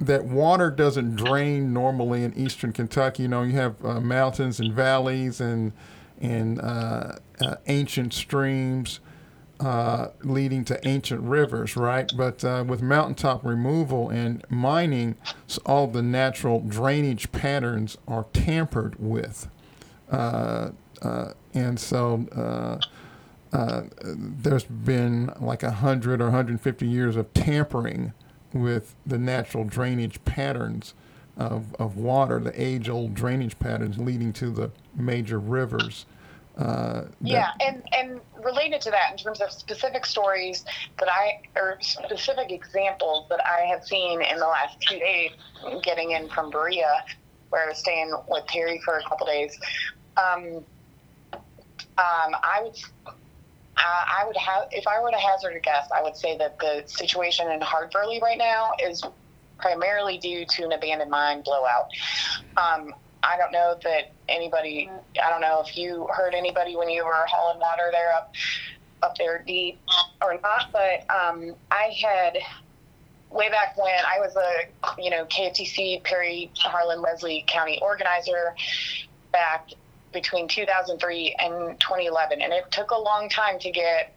that 0.00 0.24
water 0.24 0.70
doesn't 0.70 1.16
drain 1.16 1.74
normally 1.74 2.24
in 2.24 2.32
eastern 2.32 2.72
Kentucky. 2.72 3.24
You 3.24 3.28
know, 3.28 3.42
you 3.42 3.52
have 3.52 3.84
uh, 3.84 4.00
mountains 4.00 4.58
and 4.58 4.72
valleys 4.72 5.38
and 5.38 5.72
and 6.18 6.58
uh, 6.62 7.16
uh, 7.42 7.56
ancient 7.66 8.14
streams 8.14 9.00
uh, 9.60 10.08
leading 10.22 10.64
to 10.64 10.88
ancient 10.88 11.20
rivers, 11.20 11.76
right? 11.76 12.10
But 12.16 12.42
uh, 12.42 12.64
with 12.66 12.80
mountaintop 12.80 13.44
removal 13.44 14.08
and 14.08 14.42
mining, 14.48 15.16
s 15.46 15.58
all 15.66 15.88
the 15.88 16.02
natural 16.02 16.60
drainage 16.60 17.30
patterns 17.32 17.98
are 18.08 18.24
tampered 18.32 18.94
with, 18.98 19.46
and 20.10 21.78
so. 21.78 22.80
Uh, 23.52 23.82
there's 24.02 24.64
been 24.64 25.32
like 25.40 25.62
100 25.62 26.20
or 26.20 26.24
150 26.24 26.86
years 26.86 27.16
of 27.16 27.32
tampering 27.32 28.12
with 28.52 28.94
the 29.06 29.18
natural 29.18 29.64
drainage 29.64 30.22
patterns 30.24 30.94
of, 31.36 31.74
of 31.76 31.96
water, 31.96 32.40
the 32.40 32.60
age 32.60 32.88
old 32.88 33.14
drainage 33.14 33.58
patterns 33.58 33.98
leading 33.98 34.32
to 34.32 34.50
the 34.50 34.70
major 34.94 35.38
rivers. 35.38 36.06
Uh, 36.56 37.04
Yeah, 37.20 37.50
and 37.60 37.82
and 37.92 38.20
related 38.42 38.80
to 38.82 38.90
that, 38.90 39.10
in 39.12 39.18
terms 39.18 39.42
of 39.42 39.50
specific 39.50 40.06
stories 40.06 40.64
that 40.98 41.08
I 41.10 41.42
or 41.54 41.76
specific 41.82 42.50
examples 42.50 43.28
that 43.28 43.40
I 43.44 43.66
have 43.66 43.84
seen 43.84 44.22
in 44.22 44.38
the 44.38 44.46
last 44.46 44.80
two 44.80 44.98
days, 44.98 45.32
getting 45.82 46.12
in 46.12 46.30
from 46.30 46.50
Berea, 46.50 47.04
where 47.50 47.64
I 47.64 47.68
was 47.68 47.78
staying 47.78 48.10
with 48.28 48.46
Terry 48.46 48.80
for 48.86 48.96
a 48.96 49.02
couple 49.02 49.26
days. 49.26 49.58
Um, 50.16 50.64
um, 51.34 51.42
I 51.98 52.62
would. 52.62 52.78
Uh, 53.76 53.82
I 53.82 54.24
would 54.26 54.36
have, 54.36 54.68
if 54.72 54.86
I 54.86 55.00
were 55.00 55.10
to 55.10 55.18
hazard 55.18 55.54
a 55.54 55.60
guess, 55.60 55.88
I 55.94 56.02
would 56.02 56.16
say 56.16 56.36
that 56.38 56.58
the 56.58 56.82
situation 56.86 57.50
in 57.50 57.62
Burley 57.92 58.20
right 58.22 58.38
now 58.38 58.72
is 58.82 59.02
primarily 59.58 60.18
due 60.18 60.46
to 60.46 60.64
an 60.64 60.72
abandoned 60.72 61.10
mine 61.10 61.42
blowout. 61.42 61.90
Um, 62.56 62.94
I 63.22 63.36
don't 63.36 63.52
know 63.52 63.76
that 63.82 64.12
anybody. 64.28 64.90
I 65.22 65.30
don't 65.30 65.40
know 65.40 65.62
if 65.66 65.76
you 65.76 66.06
heard 66.14 66.34
anybody 66.34 66.76
when 66.76 66.88
you 66.88 67.04
were 67.04 67.24
hauling 67.28 67.60
water 67.60 67.90
there 67.90 68.12
up 68.12 68.32
up 69.02 69.16
there 69.16 69.42
deep 69.46 69.80
or 70.22 70.38
not, 70.42 70.70
but 70.72 71.00
um, 71.10 71.54
I 71.70 71.94
had 72.02 72.38
way 73.30 73.50
back 73.50 73.76
when 73.76 73.94
I 74.06 74.20
was 74.20 74.36
a 74.36 75.02
you 75.02 75.10
know 75.10 75.24
KFTC 75.26 76.04
Perry 76.04 76.50
Harlan 76.56 77.02
Leslie 77.02 77.44
County 77.48 77.78
organizer 77.82 78.54
back 79.32 79.70
between 80.12 80.48
2003 80.48 81.36
and 81.38 81.78
2011, 81.80 82.40
and 82.40 82.52
it 82.52 82.70
took 82.70 82.90
a 82.90 82.98
long 82.98 83.28
time 83.28 83.58
to 83.58 83.70
get 83.70 84.16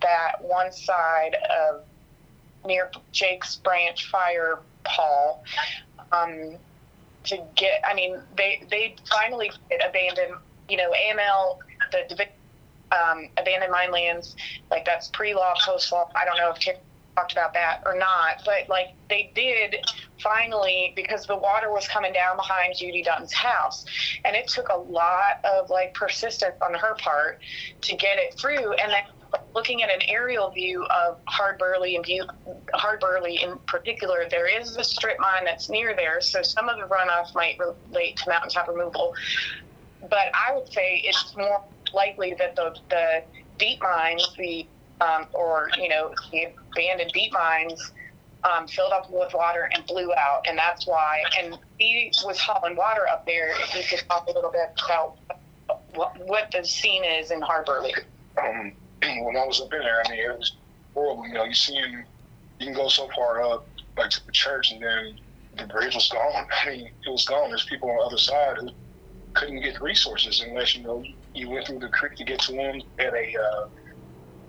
that 0.00 0.32
one 0.40 0.72
side 0.72 1.36
of 1.50 1.82
near 2.64 2.90
Jake's 3.12 3.56
Branch 3.56 4.08
Fire 4.10 4.58
Hall 4.86 5.44
um, 6.12 6.56
to 7.24 7.42
get. 7.56 7.80
I 7.84 7.94
mean, 7.94 8.18
they 8.36 8.64
they 8.70 8.96
finally 9.10 9.50
abandoned. 9.86 10.34
You 10.68 10.76
know, 10.78 10.92
AML 10.92 11.58
the 11.90 12.28
um, 12.92 13.28
abandoned 13.36 13.72
mine 13.72 13.90
lands 13.90 14.36
like 14.70 14.84
that's 14.84 15.08
pre-law, 15.08 15.54
post-law. 15.64 16.10
I 16.14 16.24
don't 16.24 16.36
know 16.36 16.50
if 16.50 16.58
talked 17.14 17.32
about 17.32 17.52
that 17.54 17.82
or 17.84 17.96
not, 17.96 18.42
but 18.44 18.68
like 18.68 18.94
they 19.08 19.30
did 19.34 19.76
finally 20.22 20.92
because 20.96 21.26
the 21.26 21.36
water 21.36 21.70
was 21.70 21.86
coming 21.88 22.12
down 22.12 22.36
behind 22.36 22.76
Judy 22.76 23.02
Dutton's 23.02 23.32
house, 23.32 23.84
and 24.24 24.34
it 24.36 24.48
took 24.48 24.68
a 24.68 24.76
lot 24.76 25.44
of 25.44 25.70
like 25.70 25.94
persistence 25.94 26.54
on 26.62 26.74
her 26.74 26.94
part 26.96 27.40
to 27.82 27.96
get 27.96 28.18
it 28.18 28.34
through, 28.38 28.72
and 28.74 28.92
then 28.92 29.02
looking 29.54 29.82
at 29.82 29.90
an 29.90 30.00
aerial 30.08 30.50
view 30.50 30.84
of 30.84 31.18
Hardburly 31.26 31.96
and 31.96 32.04
view 32.04 32.24
Hardburly 32.74 33.42
in 33.42 33.58
particular, 33.66 34.26
there 34.30 34.46
is 34.46 34.76
a 34.76 34.84
strip 34.84 35.18
mine 35.18 35.44
that's 35.44 35.68
near 35.68 35.94
there, 35.94 36.20
so 36.20 36.42
some 36.42 36.68
of 36.68 36.76
the 36.78 36.84
runoff 36.84 37.34
might 37.34 37.58
relate 37.58 38.16
to 38.18 38.28
mountaintop 38.28 38.68
removal. 38.68 39.14
But 40.08 40.32
I 40.34 40.54
would 40.54 40.70
say 40.72 41.02
it's 41.04 41.36
more 41.36 41.62
likely 41.92 42.34
that 42.38 42.56
the 42.56 42.74
the 42.90 43.22
deep 43.58 43.80
mines, 43.82 44.26
the 44.36 44.66
um, 45.02 45.26
or 45.32 45.70
you 45.76 45.88
know 45.88 46.14
the 46.30 46.48
abandoned 46.72 47.12
deep 47.12 47.32
mines, 47.32 47.92
um, 48.44 48.66
filled 48.66 48.92
up 48.92 49.10
with 49.10 49.34
water 49.34 49.68
and 49.74 49.84
blew 49.86 50.12
out, 50.14 50.44
and 50.48 50.56
that's 50.56 50.86
why. 50.86 51.22
And 51.38 51.58
he 51.78 52.12
was 52.24 52.38
hauling 52.38 52.76
water 52.76 53.06
up 53.10 53.26
there. 53.26 53.50
If 53.50 53.88
could 53.88 54.08
talk 54.08 54.28
a 54.28 54.32
little 54.32 54.50
bit 54.50 54.70
about 54.86 55.16
what, 55.94 56.16
what 56.26 56.50
the 56.52 56.64
scene 56.64 57.04
is 57.04 57.30
in 57.30 57.40
Hardburly. 57.40 57.92
um, 58.42 58.72
when 59.02 59.36
I 59.36 59.44
was 59.44 59.60
up 59.60 59.72
in 59.72 59.80
there, 59.80 60.02
I 60.06 60.10
mean, 60.10 60.20
it 60.20 60.38
was 60.38 60.52
horrible. 60.94 61.26
You 61.26 61.34
know, 61.34 61.44
you 61.44 61.54
seeing, 61.54 62.04
you 62.58 62.66
can 62.66 62.74
go 62.74 62.88
so 62.88 63.08
far 63.14 63.42
up, 63.42 63.66
like 63.96 64.10
to 64.10 64.26
the 64.26 64.32
church, 64.32 64.72
and 64.72 64.82
then 64.82 65.18
the 65.56 65.66
bridge 65.72 65.94
was 65.94 66.08
gone. 66.08 66.46
I 66.64 66.70
mean, 66.70 66.90
it 67.06 67.10
was 67.10 67.24
gone. 67.24 67.50
There's 67.50 67.64
people 67.66 67.90
on 67.90 67.96
the 67.96 68.02
other 68.02 68.18
side 68.18 68.56
who 68.58 68.70
couldn't 69.34 69.62
get 69.62 69.80
resources 69.80 70.44
unless, 70.46 70.74
you 70.76 70.82
know, 70.82 71.04
you 71.34 71.48
went 71.48 71.66
through 71.66 71.78
the 71.78 71.88
creek 71.88 72.16
to 72.16 72.24
get 72.24 72.40
to 72.40 72.52
them 72.52 72.82
at 72.98 73.14
a, 73.14 73.34
uh, 73.38 73.68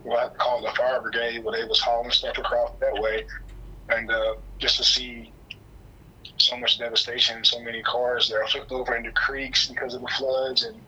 what 0.03 0.19
I 0.19 0.29
call 0.35 0.61
the 0.61 0.71
fire 0.71 1.01
brigade, 1.01 1.43
where 1.43 1.59
they 1.59 1.67
was 1.67 1.79
hauling 1.79 2.11
stuff 2.11 2.37
across 2.37 2.71
that 2.79 2.93
way. 3.01 3.25
And 3.89 4.09
uh, 4.09 4.35
just 4.59 4.77
to 4.77 4.83
see 4.83 5.31
so 6.37 6.57
much 6.57 6.79
devastation, 6.79 7.43
so 7.43 7.59
many 7.59 7.81
cars 7.83 8.29
that 8.29 8.49
flipped 8.49 8.71
over 8.71 8.95
into 8.95 9.11
creeks 9.11 9.67
because 9.67 9.93
of 9.93 10.01
the 10.01 10.07
floods 10.17 10.63
and 10.63 10.79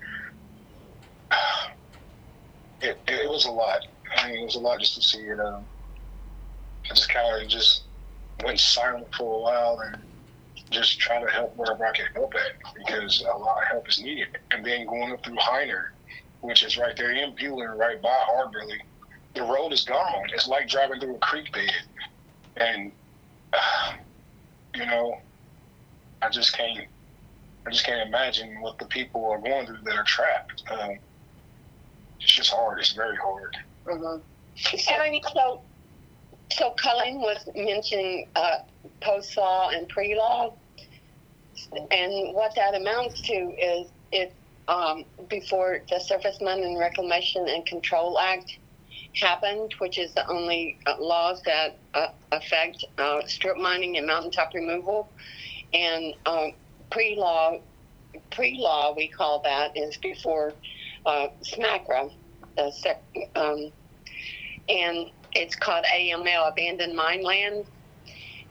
it, 2.82 2.98
it 3.08 3.30
was 3.30 3.46
a 3.46 3.52
lot. 3.52 3.86
I 4.16 4.28
mean, 4.30 4.42
it 4.42 4.46
was 4.46 4.56
a 4.56 4.60
lot 4.60 4.80
just 4.80 4.96
to 4.96 5.02
see 5.02 5.20
it. 5.20 5.40
Um, 5.40 5.66
I 6.86 6.90
just 6.90 7.10
kind 7.10 7.42
of 7.42 7.48
just 7.48 7.84
went 8.44 8.60
silent 8.60 9.08
for 9.16 9.36
a 9.36 9.42
while 9.42 9.80
and 9.80 10.02
just 10.70 11.00
try 11.00 11.22
to 11.22 11.30
help 11.30 11.56
wherever 11.56 11.86
I 11.86 11.92
could 11.92 12.08
help 12.14 12.34
at 12.36 12.74
because 12.76 13.22
a 13.22 13.38
lot 13.38 13.62
of 13.62 13.68
help 13.70 13.90
is 13.90 14.02
needed. 14.02 14.38
And 14.52 14.66
then 14.66 14.86
going 14.86 15.12
up 15.12 15.24
through 15.24 15.36
Heiner, 15.36 15.90
which 16.42 16.64
is 16.64 16.78
right 16.78 16.96
there 16.96 17.12
in 17.12 17.36
Bulan, 17.36 17.78
right 17.78 18.02
by 18.02 18.18
Hardburly, 18.30 18.80
the 19.36 19.44
road 19.44 19.74
is 19.74 19.84
gone. 19.84 20.28
It's 20.34 20.48
like 20.48 20.68
driving 20.68 21.00
through 21.00 21.16
a 21.16 21.20
creek 21.20 21.52
bed. 21.52 21.72
And, 22.58 22.92
uh, 23.54 23.94
you 24.76 24.86
know, 24.86 25.20
I 26.22 26.30
just 26.30 26.56
can't, 26.58 26.88
I 27.66 27.70
just 27.70 27.86
can't 27.86 28.08
imagine 28.08 28.62
what 28.62 28.80
the 28.80 28.86
people 28.86 29.26
are 29.26 29.40
going 29.40 29.66
through 29.66 29.80
that 29.84 29.96
are 29.96 30.04
trapped. 30.04 30.64
Um, 30.70 30.98
it's 32.20 32.32
just 32.32 32.52
hard. 32.52 32.80
It's 32.80 32.94
very 32.94 33.18
hard. 33.18 33.58
Mm-hmm. 33.86 34.22
And 34.90 35.02
I 35.02 35.10
mean, 35.10 35.22
so 35.34 35.62
So 36.52 36.74
Colleen 36.80 37.20
was 37.20 37.48
mentioning 37.56 38.28
uh, 38.36 38.60
post 39.02 39.36
law 39.38 39.70
and 39.70 39.88
pre 39.90 40.16
law, 40.16 40.54
and 41.92 42.34
what 42.34 42.56
that 42.56 42.76
amounts 42.76 43.22
to 43.22 43.34
is 43.34 43.88
it 44.12 44.34
um, 44.68 45.04
before 45.28 45.82
the 45.90 46.00
Surface 46.00 46.40
Mine 46.42 46.64
and 46.64 46.80
Reclamation 46.80 47.48
and 47.48 47.66
Control 47.66 48.18
Act 48.20 48.58
happened, 49.22 49.74
which 49.80 49.98
is 49.98 50.14
the 50.14 50.28
only 50.30 50.78
uh, 50.86 50.96
laws 51.00 51.42
that 51.46 51.80
uh, 51.94 52.08
affect 52.32 52.86
uh, 52.98 53.22
strip 53.28 53.58
mining 53.58 53.98
and 53.98 54.08
mountaintop 54.08 54.52
removal, 54.54 55.12
and 55.74 56.14
um, 56.26 56.52
pre 56.92 57.16
law 57.18 57.58
pre 58.32 58.58
law 58.60 58.94
we 58.96 59.10
call 59.10 59.42
that 59.44 59.72
is 59.76 59.98
before 59.98 60.56
uh, 61.06 61.28
SMCRA, 61.44 62.10
sec- 62.72 63.04
um, 63.36 63.72
and 64.70 65.08
it's 65.34 65.56
called 65.56 65.86
AML, 65.94 66.50
abandoned 66.52 66.96
mine 66.96 67.24
land. 67.24 67.66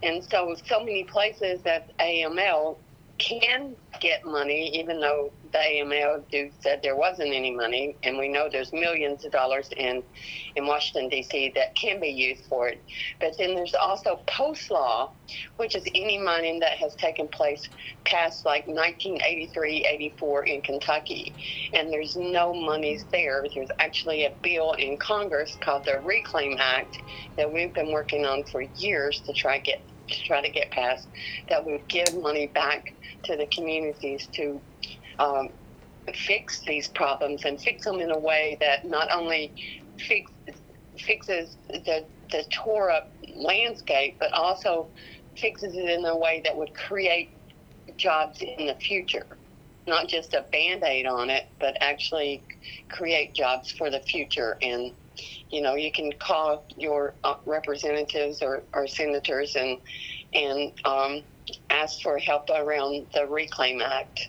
And 0.02 0.22
so, 0.22 0.54
so 0.66 0.80
many 0.80 1.04
places 1.04 1.62
that 1.64 1.88
AML 2.00 2.76
can 3.18 3.74
get 4.00 4.20
money, 4.24 4.70
even 4.78 5.00
though 5.00 5.32
the 5.54 5.60
AML 5.60 6.28
do 6.32 6.50
said 6.58 6.80
there 6.82 6.96
wasn't 6.96 7.32
any 7.32 7.52
money, 7.52 7.96
and 8.02 8.18
we 8.18 8.28
know 8.28 8.48
there's 8.50 8.72
millions 8.72 9.24
of 9.24 9.30
dollars 9.30 9.70
in 9.76 10.02
in 10.56 10.66
Washington 10.66 11.08
D.C. 11.08 11.52
that 11.54 11.76
can 11.76 12.00
be 12.00 12.08
used 12.08 12.44
for 12.46 12.68
it. 12.68 12.82
But 13.20 13.38
then 13.38 13.54
there's 13.54 13.74
also 13.74 14.20
post 14.26 14.68
law, 14.72 15.12
which 15.56 15.76
is 15.76 15.84
any 15.94 16.18
mining 16.18 16.58
that 16.60 16.72
has 16.78 16.96
taken 16.96 17.28
place 17.28 17.68
past 18.04 18.44
like 18.44 18.66
1983, 18.66 19.86
84 19.86 20.46
in 20.46 20.60
Kentucky, 20.60 21.32
and 21.72 21.92
there's 21.92 22.16
no 22.16 22.52
monies 22.52 23.04
there. 23.12 23.46
There's 23.54 23.70
actually 23.78 24.24
a 24.24 24.32
bill 24.42 24.72
in 24.72 24.96
Congress 24.96 25.56
called 25.60 25.84
the 25.84 26.00
Reclaim 26.00 26.56
Act 26.58 26.98
that 27.36 27.50
we've 27.50 27.72
been 27.72 27.92
working 27.92 28.26
on 28.26 28.42
for 28.42 28.62
years 28.62 29.20
to 29.20 29.32
try 29.32 29.58
get 29.58 29.80
to 30.08 30.22
try 30.24 30.42
to 30.42 30.50
get 30.50 30.70
passed 30.70 31.08
that 31.48 31.64
would 31.64 31.86
give 31.88 32.14
money 32.20 32.46
back 32.48 32.92
to 33.22 33.36
the 33.36 33.46
communities 33.46 34.28
to 34.32 34.60
um, 35.18 35.48
fix 36.12 36.60
these 36.60 36.88
problems 36.88 37.44
and 37.44 37.60
fix 37.60 37.84
them 37.84 38.00
in 38.00 38.10
a 38.10 38.18
way 38.18 38.56
that 38.60 38.84
not 38.84 39.08
only 39.12 39.52
fix, 39.98 40.30
fixes 40.98 41.56
the, 41.68 42.04
the 42.30 42.44
tore 42.50 42.90
up 42.90 43.10
landscape, 43.36 44.16
but 44.18 44.32
also 44.32 44.86
fixes 45.36 45.74
it 45.74 45.88
in 45.88 46.04
a 46.04 46.16
way 46.16 46.40
that 46.44 46.56
would 46.56 46.74
create 46.74 47.30
jobs 47.96 48.42
in 48.42 48.66
the 48.66 48.74
future. 48.74 49.26
Not 49.86 50.08
just 50.08 50.34
a 50.34 50.44
band 50.52 50.82
aid 50.82 51.06
on 51.06 51.30
it, 51.30 51.46
but 51.60 51.76
actually 51.80 52.42
create 52.88 53.34
jobs 53.34 53.70
for 53.70 53.90
the 53.90 54.00
future. 54.00 54.56
And, 54.62 54.92
you 55.50 55.60
know, 55.60 55.74
you 55.74 55.92
can 55.92 56.12
call 56.12 56.64
your 56.76 57.14
uh, 57.24 57.34
representatives 57.44 58.40
or, 58.42 58.62
or 58.72 58.86
senators 58.86 59.56
and, 59.56 59.78
and 60.32 60.72
um, 60.84 61.22
ask 61.70 62.00
for 62.00 62.18
help 62.18 62.48
around 62.50 63.06
the 63.14 63.26
Reclaim 63.26 63.82
Act. 63.82 64.28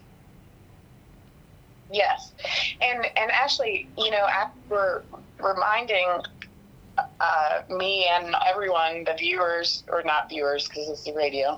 Yes, 1.96 2.34
and 2.82 3.06
and 3.16 3.32
Ashley, 3.32 3.88
you 3.98 4.12
know, 4.12 4.28
after 4.28 5.06
reminding 5.42 6.10
uh, 6.98 7.62
me 7.70 8.06
and 8.12 8.36
everyone, 8.46 9.06
the 9.06 9.14
viewers 9.18 9.86
or 9.88 10.04
not 10.04 10.28
viewers 10.28 10.68
because 10.68 10.90
it's 10.90 11.06
the 11.06 11.14
radio, 11.14 11.58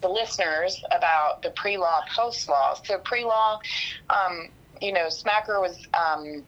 the 0.00 0.08
listeners 0.08 0.82
about 0.90 1.40
the 1.42 1.50
pre-law, 1.50 2.00
post-law. 2.16 2.74
So 2.82 2.98
pre-law, 2.98 3.60
um, 4.10 4.48
you 4.80 4.92
know, 4.92 5.06
SMCRA 5.06 5.60
was 5.60 5.86
um, 5.94 6.42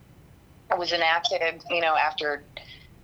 was 0.77 0.93
enacted, 0.93 1.63
you 1.71 1.81
know, 1.81 1.95
after 1.95 2.43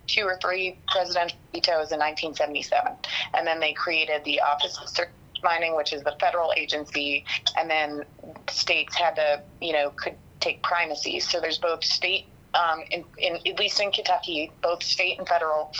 two 0.09 0.25
or 0.25 0.37
three 0.43 0.76
presidential 0.88 1.38
vetoes 1.53 1.93
in 1.93 2.00
1977, 2.00 2.91
and 3.35 3.47
then 3.47 3.61
they 3.61 3.73
created 3.73 4.25
the 4.25 4.41
Office 4.41 4.76
of 4.83 5.07
mining, 5.45 5.76
which 5.76 5.93
is 5.93 6.03
the 6.03 6.17
federal 6.19 6.53
agency, 6.57 7.25
and 7.57 7.71
then 7.71 8.05
states 8.49 8.97
had 8.97 9.14
to, 9.14 9.41
you 9.61 9.73
know, 9.73 9.91
could 9.91 10.17
take 10.45 10.63
primacy. 10.63 11.21
So 11.21 11.41
there's 11.41 11.59
both 11.59 11.83
state, 11.83 12.27
um, 12.55 12.83
in, 12.91 13.05
in 13.19 13.37
at 13.47 13.59
least 13.59 13.81
in 13.81 13.91
Kentucky, 13.91 14.53
both 14.62 14.83
state 14.83 15.18
and 15.18 15.27
federal 15.27 15.73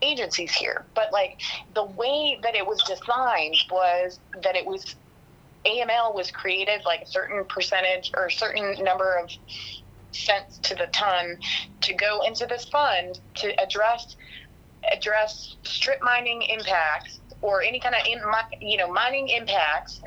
agencies 0.00 0.52
here. 0.52 0.84
But 0.94 1.12
like 1.12 1.40
the 1.74 1.84
way 1.84 2.38
that 2.42 2.54
it 2.54 2.66
was 2.66 2.82
designed 2.84 3.56
was 3.70 4.18
that 4.42 4.56
it 4.56 4.64
was 4.64 4.94
AML 5.66 6.14
was 6.14 6.30
created 6.30 6.82
like 6.84 7.02
a 7.02 7.06
certain 7.06 7.44
percentage 7.44 8.10
or 8.16 8.26
a 8.26 8.30
certain 8.30 8.82
number 8.82 9.16
of 9.16 9.30
cents 10.12 10.58
to 10.58 10.74
the 10.74 10.86
ton 10.92 11.38
to 11.80 11.94
go 11.94 12.20
into 12.26 12.46
this 12.46 12.64
fund 12.66 13.18
to 13.34 13.48
address 13.62 14.16
address 14.92 15.56
strip 15.62 16.02
mining 16.02 16.42
impacts 16.42 17.20
or 17.40 17.62
any 17.62 17.78
kind 17.78 17.94
of 17.94 18.02
in, 18.06 18.20
you 18.60 18.76
know 18.76 18.92
mining 18.92 19.28
impacts 19.28 20.02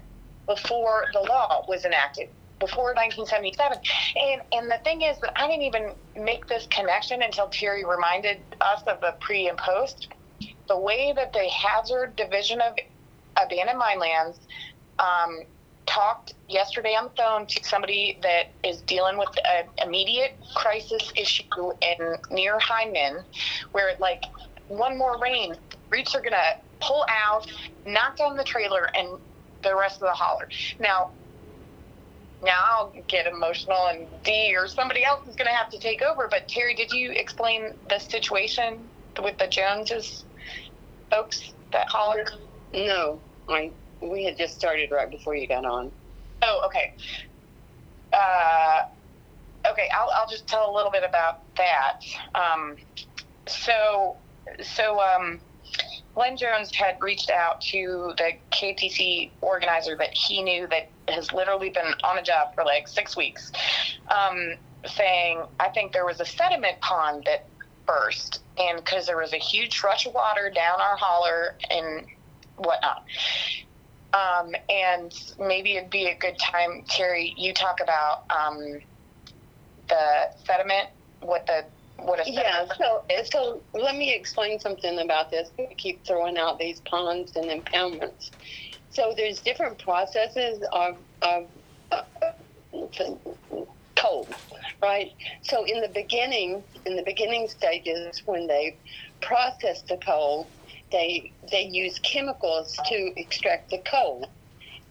before 0.46 1.06
the 1.14 1.20
law 1.22 1.64
was 1.68 1.86
enacted 1.86 2.30
before 2.60 2.94
1977 2.96 3.78
and 4.16 4.42
and 4.54 4.72
the 4.72 4.80
thing 4.84 5.02
is 5.02 5.18
that 5.20 5.32
i 5.36 5.48
didn't 5.48 5.64
even 5.64 5.92
make 6.16 6.48
this 6.48 6.68
connection 6.72 7.22
until 7.22 7.48
terry 7.48 7.84
reminded 7.84 8.38
us 8.62 8.82
of 8.88 9.00
the 9.02 9.14
pre 9.20 9.48
and 9.50 9.58
post 9.58 10.08
the 10.68 10.78
way 10.78 11.14
that 11.16 11.34
the 11.34 11.48
hazard 11.50 12.16
division 12.16 12.62
of 12.62 12.74
abandoned 13.38 13.78
mine 13.78 14.00
lands 14.00 14.40
um, 15.00 15.42
talked 15.86 16.34
yesterday 16.50 16.96
on 16.96 17.06
the 17.06 17.12
phone 17.22 17.46
to 17.46 17.64
somebody 17.64 18.20
that 18.22 18.54
is 18.64 18.82
dealing 18.82 19.18
with 19.18 19.30
an 19.50 19.66
immediate 19.86 20.38
crisis 20.56 21.12
issue 21.16 21.72
in 21.82 22.16
near 22.32 22.58
Heiman, 22.60 23.24
where 23.72 23.92
like 24.00 24.24
one 24.68 24.98
more 24.98 25.20
rain, 25.22 25.56
roots 25.92 26.16
are 26.16 26.22
gonna 26.22 26.38
pull 26.82 27.06
out, 27.10 27.46
knock 27.86 28.18
down 28.18 28.36
the 28.36 28.44
trailer, 28.44 28.90
and 28.96 29.20
the 29.64 29.76
rest 29.76 30.02
of 30.02 30.08
the 30.08 30.14
holler. 30.14 30.48
Now, 30.80 31.12
now 32.44 32.60
I'll 32.66 32.94
get 33.08 33.28
emotional, 33.28 33.88
and 33.88 34.08
Dee 34.24 34.56
or 34.56 34.68
somebody 34.68 35.04
else 35.04 35.28
is 35.28 35.36
going 35.36 35.48
to 35.48 35.54
have 35.54 35.70
to 35.72 35.80
take 35.80 36.02
over. 36.02 36.28
But 36.30 36.48
Terry, 36.48 36.76
did 36.76 36.92
you 36.92 37.12
explain 37.12 37.74
the 37.90 38.00
situation 38.00 38.80
with 39.22 39.38
the 39.38 39.48
Joneses 39.48 40.26
folks 41.10 41.54
that 41.72 41.88
hollered? 41.88 42.30
No, 42.74 43.20
I 43.50 43.72
we 44.02 44.24
had 44.24 44.38
just 44.38 44.56
started 44.56 44.92
right 44.92 45.10
before 45.10 45.36
you 45.36 45.48
got 45.48 45.66
on. 45.66 45.92
Oh, 46.42 46.62
okay. 46.66 46.94
Uh, 48.14 48.84
okay, 49.70 49.90
I'll 49.98 50.10
I'll 50.16 50.30
just 50.30 50.48
tell 50.48 50.70
a 50.70 50.74
little 50.74 50.92
bit 50.92 51.04
about 51.08 51.42
that. 51.56 52.00
Um, 52.36 52.76
so 53.48 54.18
so 54.62 55.00
um, 55.00 55.40
Glenn 56.14 56.38
Jones 56.38 56.74
had 56.74 56.98
reached 57.02 57.30
out 57.30 57.62
to 57.62 58.14
the 58.18 58.34
KTC 58.52 59.32
organizer 59.42 59.96
that 59.98 60.14
he 60.14 60.42
knew 60.42 60.68
that 60.68 60.90
has 61.08 61.32
literally 61.32 61.70
been 61.70 61.94
on 62.04 62.18
a 62.18 62.24
job 62.24 62.54
for 62.56 62.64
like 62.64 62.88
six 62.88 63.16
weeks, 63.16 63.52
um, 64.10 64.56
saying, 64.86 65.44
I 65.60 65.70
think 65.70 65.94
there 65.94 66.06
was 66.06 66.20
a 66.20 66.26
sediment 66.26 66.80
pond 66.82 67.24
that 67.26 67.48
burst, 67.86 68.42
and 68.58 68.78
because 68.78 69.06
there 69.06 69.18
was 69.18 69.34
a 69.34 69.38
huge 69.38 69.82
rush 69.84 70.06
of 70.06 70.14
water 70.14 70.52
down 70.54 70.80
our 70.80 70.96
holler 70.98 71.56
and 71.70 72.06
whatnot. 72.58 73.04
Um, 74.14 74.56
and 74.70 75.14
maybe 75.40 75.76
it'd 75.76 75.90
be 75.90 76.06
a 76.06 76.16
good 76.16 76.38
time, 76.40 76.84
Terry, 76.88 77.34
you 77.38 77.54
talk 77.54 77.80
about 77.82 78.24
um, 78.30 78.80
the 79.90 80.30
sediment, 80.46 80.90
what 81.20 81.46
the 81.48 81.66
what 81.98 82.26
a 82.26 82.30
yeah. 82.30 82.66
So, 82.78 83.04
so 83.32 83.62
let 83.74 83.96
me 83.96 84.14
explain 84.14 84.60
something 84.60 85.00
about 85.00 85.32
this. 85.32 85.50
We 85.58 85.68
keep 85.76 86.06
throwing 86.06 86.38
out 86.38 86.60
these 86.60 86.82
ponds 86.82 87.36
and 87.36 87.50
impoundments. 87.50 88.32
So 88.96 89.14
there's 89.16 89.42
different 89.42 89.78
processes 89.78 90.64
of 90.72 90.98
of 91.22 91.48
uh, 91.92 92.04
coal, 93.98 94.28
right? 94.82 95.12
So 95.42 95.66
in 95.66 95.82
the 95.82 95.90
beginning, 95.90 96.64
in 96.86 96.96
the 96.96 97.04
beginning 97.04 97.50
stages, 97.50 98.22
when 98.26 98.48
they 98.48 98.78
process 99.22 99.82
the 99.82 99.98
coal, 99.98 100.48
they 100.94 101.34
they 101.52 101.64
use 101.64 102.00
chemicals 102.00 102.80
to 102.88 103.20
extract 103.20 103.70
the 103.72 103.80
coal, 103.80 104.30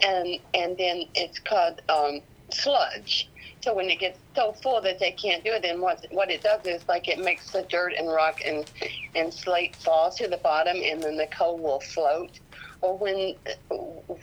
and 0.03 0.39
and 0.53 0.77
then 0.77 1.05
it's 1.15 1.39
called 1.39 1.81
um, 1.89 2.21
sludge. 2.51 3.31
So 3.63 3.75
when 3.75 3.89
it 3.89 3.99
gets 3.99 4.19
so 4.37 4.53
full 4.53 4.83
that 4.83 4.99
they 4.99 5.13
can't 5.13 5.43
do 5.43 5.53
it, 5.53 5.63
then 5.63 5.81
what 5.81 6.07
what 6.11 6.31
it 6.31 6.43
does 6.43 6.67
is 6.67 6.87
like 6.89 7.09
it 7.09 7.19
makes 7.19 7.53
the 7.53 7.63
dirt 7.63 7.95
and 7.97 8.09
rock 8.09 8.43
and 8.45 8.71
and 9.15 9.33
slate 9.33 9.75
fall 9.77 10.11
to 10.11 10.29
the 10.29 10.37
bottom, 10.37 10.77
and 10.77 11.03
then 11.03 11.17
the 11.17 11.29
coal 11.29 11.57
will 11.57 11.81
float 11.81 12.39
or 12.85 12.99
when 12.99 13.35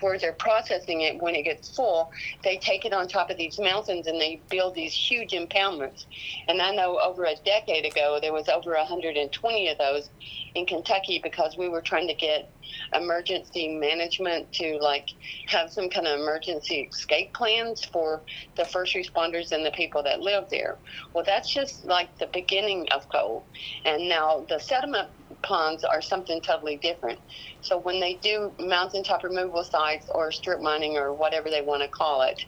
where 0.02 0.20
they're 0.20 0.34
processing 0.34 1.02
it 1.02 1.22
when 1.22 1.34
it 1.34 1.44
gets 1.44 1.76
full 1.76 2.12
they 2.44 2.58
take 2.58 2.86
it 2.86 2.94
on 2.94 3.08
top 3.08 3.30
of 3.32 3.38
these 3.38 3.58
mountains 3.60 4.06
and 4.06 4.22
they 4.22 4.42
build 4.50 4.76
these 4.76 4.94
huge 4.94 5.32
impoundments. 5.32 6.06
And 6.48 6.62
i 6.62 6.74
know 6.74 7.00
over 7.04 7.26
a 7.26 7.36
decade 7.44 7.86
ago 7.86 8.20
there 8.22 8.34
was 8.34 8.48
over 8.48 8.72
120 8.72 9.70
of 9.70 9.78
those 9.80 10.10
in 10.54 10.66
kentucky 10.66 11.20
because 11.24 11.58
we 11.58 11.70
were 11.70 11.82
trying 11.82 12.08
to 12.08 12.14
get 12.14 12.54
emergency 12.94 13.68
management 13.68 14.52
to 14.54 14.78
like 14.80 15.08
have 15.48 15.72
some 15.72 15.90
kind 15.90 16.08
of 16.08 16.20
emergency 16.20 16.90
escape 16.92 17.34
plans 17.34 17.84
for 17.86 18.22
the 18.56 18.66
first 18.66 18.96
responders 18.96 19.52
and 19.52 19.66
the 19.66 19.72
people 19.72 20.04
that 20.04 20.22
live 20.22 20.46
there. 20.50 20.78
Well 21.14 21.24
that's 21.26 21.52
just 21.52 21.86
like 21.86 22.18
the 22.20 22.30
beginning 22.32 22.88
of 22.94 23.10
coal 23.10 23.48
and 23.86 24.08
now 24.08 24.46
the 24.48 24.60
sediment 24.60 25.10
ponds 25.44 25.84
are 25.84 26.02
something 26.02 26.42
totally 26.42 26.78
different. 26.78 27.20
So 27.62 27.80
when 27.80 28.00
they 28.00 28.20
do 28.22 28.54
mountaintop 28.60 29.24
removal 29.24 29.64
sites 29.64 30.08
or 30.14 30.32
strip 30.32 30.62
mining 30.62 30.98
or 30.98 31.14
whatever 31.14 31.50
they 31.50 31.62
want 31.62 31.84
to 31.84 31.90
call 31.90 32.22
it, 32.24 32.42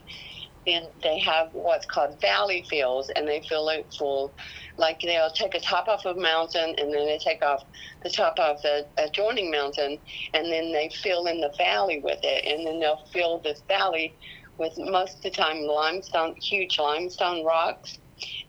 then 0.66 0.84
they 1.02 1.18
have 1.18 1.48
what's 1.52 1.86
called 1.86 2.20
valley 2.20 2.64
fills, 2.70 3.10
and 3.16 3.28
they 3.28 3.42
fill 3.48 3.68
it 3.68 3.92
full. 3.98 4.34
Like 4.78 5.00
they'll 5.02 5.30
take 5.30 5.54
a 5.54 5.60
top 5.60 5.88
off 5.88 6.06
of 6.06 6.16
a 6.16 6.20
mountain, 6.20 6.74
and 6.78 6.92
then 6.92 7.06
they 7.06 7.18
take 7.22 7.44
off 7.44 7.60
the 8.02 8.10
top 8.10 8.38
of 8.38 8.62
the 8.62 8.86
adjoining 8.96 9.50
mountain, 9.50 9.98
and 10.32 10.46
then 10.50 10.72
they 10.72 10.90
fill 11.02 11.26
in 11.26 11.40
the 11.40 11.52
valley 11.58 12.00
with 12.02 12.18
it, 12.22 12.44
and 12.46 12.66
then 12.66 12.80
they'll 12.80 13.04
fill 13.12 13.40
this 13.44 13.62
valley 13.68 14.16
with 14.56 14.72
most 14.78 15.16
of 15.16 15.22
the 15.22 15.30
time 15.30 15.62
limestone, 15.62 16.34
huge 16.36 16.78
limestone 16.78 17.44
rocks, 17.44 17.98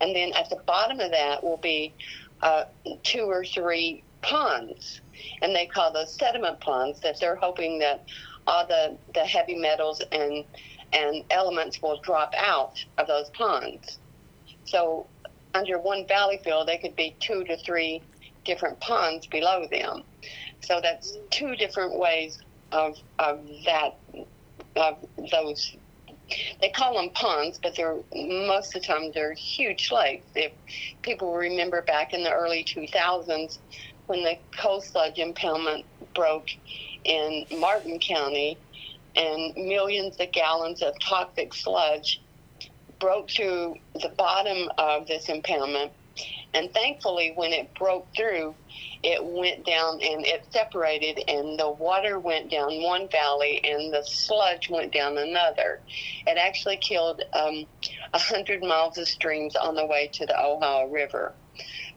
and 0.00 0.16
then 0.16 0.32
at 0.32 0.48
the 0.48 0.58
bottom 0.66 1.00
of 1.00 1.10
that 1.10 1.44
will 1.44 1.60
be 1.62 1.94
uh, 2.42 2.64
two 3.04 3.24
or 3.24 3.44
three 3.44 4.05
ponds, 4.26 5.00
and 5.42 5.54
they 5.54 5.66
call 5.66 5.92
those 5.92 6.12
sediment 6.12 6.60
ponds. 6.60 7.00
That 7.00 7.18
they're 7.20 7.36
hoping 7.36 7.78
that 7.78 8.04
all 8.46 8.66
the 8.66 8.96
the 9.14 9.20
heavy 9.20 9.54
metals 9.54 10.02
and 10.12 10.44
and 10.92 11.24
elements 11.30 11.80
will 11.82 12.00
drop 12.02 12.34
out 12.38 12.84
of 12.98 13.06
those 13.06 13.30
ponds. 13.30 13.98
So 14.64 15.06
under 15.54 15.78
one 15.78 16.06
valley 16.06 16.40
fill, 16.44 16.64
there 16.64 16.78
could 16.78 16.96
be 16.96 17.16
two 17.20 17.44
to 17.44 17.56
three 17.58 18.02
different 18.44 18.78
ponds 18.80 19.26
below 19.26 19.66
them. 19.70 20.02
So 20.60 20.80
that's 20.82 21.16
two 21.30 21.56
different 21.56 21.98
ways 21.98 22.38
of 22.72 22.96
of 23.18 23.46
that 23.64 23.96
of 24.76 24.98
those 25.30 25.76
they 26.60 26.70
call 26.70 26.94
them 26.94 27.10
ponds, 27.10 27.58
but 27.62 27.76
they're 27.76 27.98
most 28.12 28.74
of 28.74 28.82
the 28.82 28.86
time 28.86 29.12
they're 29.14 29.34
huge 29.34 29.92
lakes. 29.92 30.26
If 30.34 30.52
people 31.02 31.32
remember 31.34 31.82
back 31.82 32.12
in 32.12 32.24
the 32.24 32.32
early 32.32 32.64
2000s 32.64 33.58
when 34.06 34.22
the 34.22 34.36
coal 34.58 34.80
sludge 34.80 35.16
impoundment 35.16 35.84
broke 36.14 36.48
in 37.04 37.44
Martin 37.52 37.98
County, 37.98 38.58
and 39.16 39.54
millions 39.56 40.16
of 40.20 40.30
gallons 40.32 40.82
of 40.82 40.94
toxic 41.00 41.54
sludge 41.54 42.20
broke 43.00 43.30
through 43.30 43.74
the 43.94 44.10
bottom 44.16 44.68
of 44.78 45.06
this 45.06 45.28
impoundment. 45.28 45.90
And 46.54 46.72
thankfully, 46.72 47.32
when 47.34 47.52
it 47.52 47.74
broke 47.78 48.08
through, 48.16 48.54
it 49.02 49.22
went 49.22 49.66
down 49.66 50.00
and 50.02 50.24
it 50.24 50.46
separated, 50.50 51.22
and 51.28 51.58
the 51.58 51.70
water 51.70 52.18
went 52.18 52.50
down 52.50 52.82
one 52.82 53.08
valley 53.10 53.60
and 53.62 53.92
the 53.92 54.02
sludge 54.02 54.70
went 54.70 54.92
down 54.92 55.18
another. 55.18 55.80
It 56.26 56.38
actually 56.38 56.78
killed 56.78 57.22
um, 57.34 57.66
100 58.12 58.62
miles 58.62 58.96
of 58.96 59.06
streams 59.08 59.56
on 59.56 59.74
the 59.74 59.84
way 59.86 60.08
to 60.14 60.26
the 60.26 60.38
Ohio 60.40 60.88
River. 60.88 61.34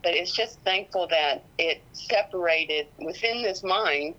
But 0.04 0.14
it's 0.14 0.32
just 0.32 0.60
thankful 0.62 1.08
that 1.08 1.44
it 1.58 1.82
separated 1.94 2.88
within 3.00 3.44
this 3.44 3.64
mine 3.64 4.16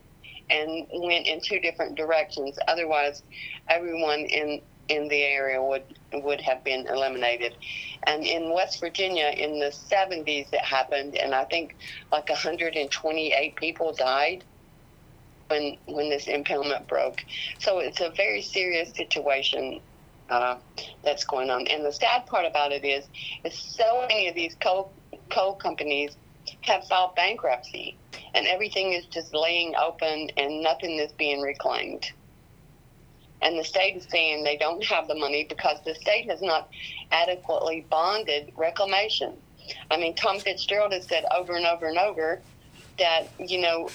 and 0.50 0.86
went 0.92 1.26
in 1.26 1.40
two 1.40 1.60
different 1.60 1.96
directions. 1.96 2.58
Otherwise, 2.68 3.22
everyone 3.68 4.20
in 4.20 4.60
in 4.88 5.06
the 5.06 5.22
area 5.22 5.62
would 5.62 5.84
would 6.12 6.40
have 6.40 6.64
been 6.64 6.86
eliminated. 6.88 7.56
And 8.04 8.24
in 8.24 8.52
West 8.52 8.80
Virginia, 8.80 9.32
in 9.36 9.60
the 9.60 9.66
70s, 9.66 10.52
it 10.52 10.64
happened, 10.64 11.16
and 11.16 11.34
I 11.34 11.44
think 11.44 11.76
like 12.10 12.28
128 12.28 13.56
people 13.56 13.92
died 13.92 14.44
when 15.48 15.76
when 15.86 16.10
this 16.10 16.26
impoundment 16.26 16.88
broke. 16.88 17.24
So 17.58 17.78
it's 17.78 18.00
a 18.00 18.10
very 18.10 18.42
serious 18.42 18.90
situation 18.90 19.80
uh, 20.30 20.56
that's 21.04 21.24
going 21.24 21.50
on. 21.50 21.66
And 21.66 21.84
the 21.84 21.92
sad 21.92 22.26
part 22.26 22.46
about 22.46 22.72
it 22.72 22.84
is, 22.84 23.06
is 23.44 23.54
so 23.54 24.06
many 24.08 24.28
of 24.28 24.34
these 24.34 24.54
coal 24.60 24.92
coal 25.30 25.54
companies 25.54 26.16
have 26.62 26.86
filed 26.86 27.14
bankruptcy, 27.14 27.96
and 28.34 28.46
everything 28.46 28.92
is 28.92 29.06
just 29.06 29.34
laying 29.34 29.74
open, 29.76 30.30
and 30.36 30.62
nothing 30.62 30.98
is 30.98 31.12
being 31.12 31.40
reclaimed 31.40 32.10
and 33.42 33.58
the 33.58 33.64
state 33.64 33.96
is 33.96 34.06
saying 34.10 34.44
they 34.44 34.56
don't 34.56 34.84
have 34.84 35.08
the 35.08 35.14
money 35.14 35.46
because 35.48 35.78
the 35.84 35.94
state 35.94 36.28
has 36.28 36.42
not 36.42 36.68
adequately 37.10 37.86
bonded 37.90 38.52
reclamation. 38.56 39.34
I 39.90 39.96
mean, 39.96 40.14
Tom 40.14 40.38
Fitzgerald 40.38 40.92
has 40.92 41.06
said 41.06 41.24
over 41.34 41.54
and 41.54 41.66
over 41.66 41.86
and 41.86 41.98
over 41.98 42.40
that, 42.98 43.28
you 43.38 43.60
know, 43.60 43.88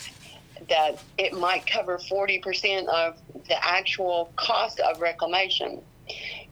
that 0.69 0.99
it 1.17 1.33
might 1.33 1.67
cover 1.67 1.97
40% 1.97 2.87
of 2.87 3.17
the 3.47 3.63
actual 3.63 4.31
cost 4.35 4.79
of 4.79 5.01
reclamation. 5.01 5.81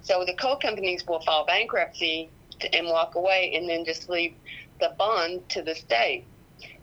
So 0.02 0.26
the 0.26 0.34
coal 0.34 0.58
companies 0.58 1.08
will 1.08 1.22
file 1.22 1.46
bankruptcy 1.46 2.30
and 2.74 2.88
walk 2.88 3.16
away 3.16 3.54
and 3.56 3.68
then 3.68 3.86
just 3.86 4.10
leave 4.10 4.34
the 4.80 4.94
bond 4.98 5.48
to 5.50 5.62
the 5.62 5.76
state, 5.76 6.26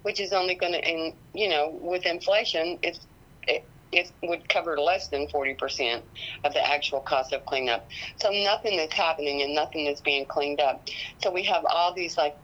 which 0.03 0.21
is 0.21 0.33
only 0.33 0.55
going 0.55 0.73
to, 0.73 0.85
and 0.85 1.15
you 1.35 1.49
know, 1.49 1.79
with 1.81 2.07
inflation, 2.07 2.79
it's 2.83 3.01
it, 3.47 3.65
it 3.93 4.11
would 4.23 4.49
cover 4.49 4.79
less 4.79 5.09
than 5.09 5.27
40% 5.27 6.03
of 6.45 6.53
the 6.53 6.67
actual 6.67 7.01
cost 7.01 7.33
of 7.33 7.45
cleanup. 7.47 7.89
So 8.17 8.31
nothing 8.31 8.79
is 8.79 8.93
happening 8.93 9.43
and 9.43 9.55
nothing 9.55 9.87
is 9.87 10.01
being 10.01 10.27
cleaned 10.27 10.61
up. 10.61 10.89
So 11.23 11.31
we 11.31 11.43
have 11.45 11.65
all 11.69 11.93
these 11.93 12.17
like 12.17 12.37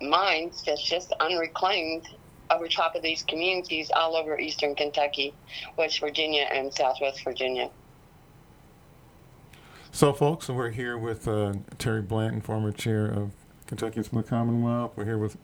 mines 0.00 0.62
that's 0.66 0.82
just 0.82 1.12
unreclaimed 1.20 2.08
over 2.50 2.66
top 2.66 2.94
of 2.94 3.02
these 3.02 3.22
communities 3.22 3.90
all 3.94 4.16
over 4.16 4.38
eastern 4.38 4.74
Kentucky, 4.74 5.34
West 5.76 6.00
Virginia, 6.00 6.46
and 6.50 6.72
southwest 6.72 7.22
Virginia. 7.22 7.70
So, 9.90 10.12
folks, 10.12 10.48
we're 10.48 10.70
here 10.70 10.96
with 10.96 11.26
uh, 11.26 11.54
Terry 11.78 12.02
Blanton, 12.02 12.40
former 12.40 12.72
chair 12.72 13.06
of 13.06 13.32
Kentuckians 13.68 14.08
from 14.08 14.22
the 14.22 14.24
Commonwealth. 14.24 14.92
We're 14.96 15.04
here 15.04 15.18
with 15.18 15.36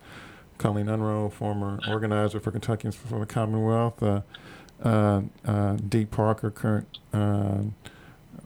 Colleen 0.56 0.88
Unroe, 0.88 1.28
former 1.28 1.78
organizer 1.86 2.40
for 2.40 2.50
Kentuckians 2.50 2.96
for 2.96 3.20
the 3.20 3.26
Commonwealth. 3.26 4.02
Uh, 4.02 4.22
uh, 4.82 5.22
uh, 5.44 5.76
Dee 5.88 6.06
Parker, 6.06 6.50
current 6.50 6.98
uh, 7.12 7.58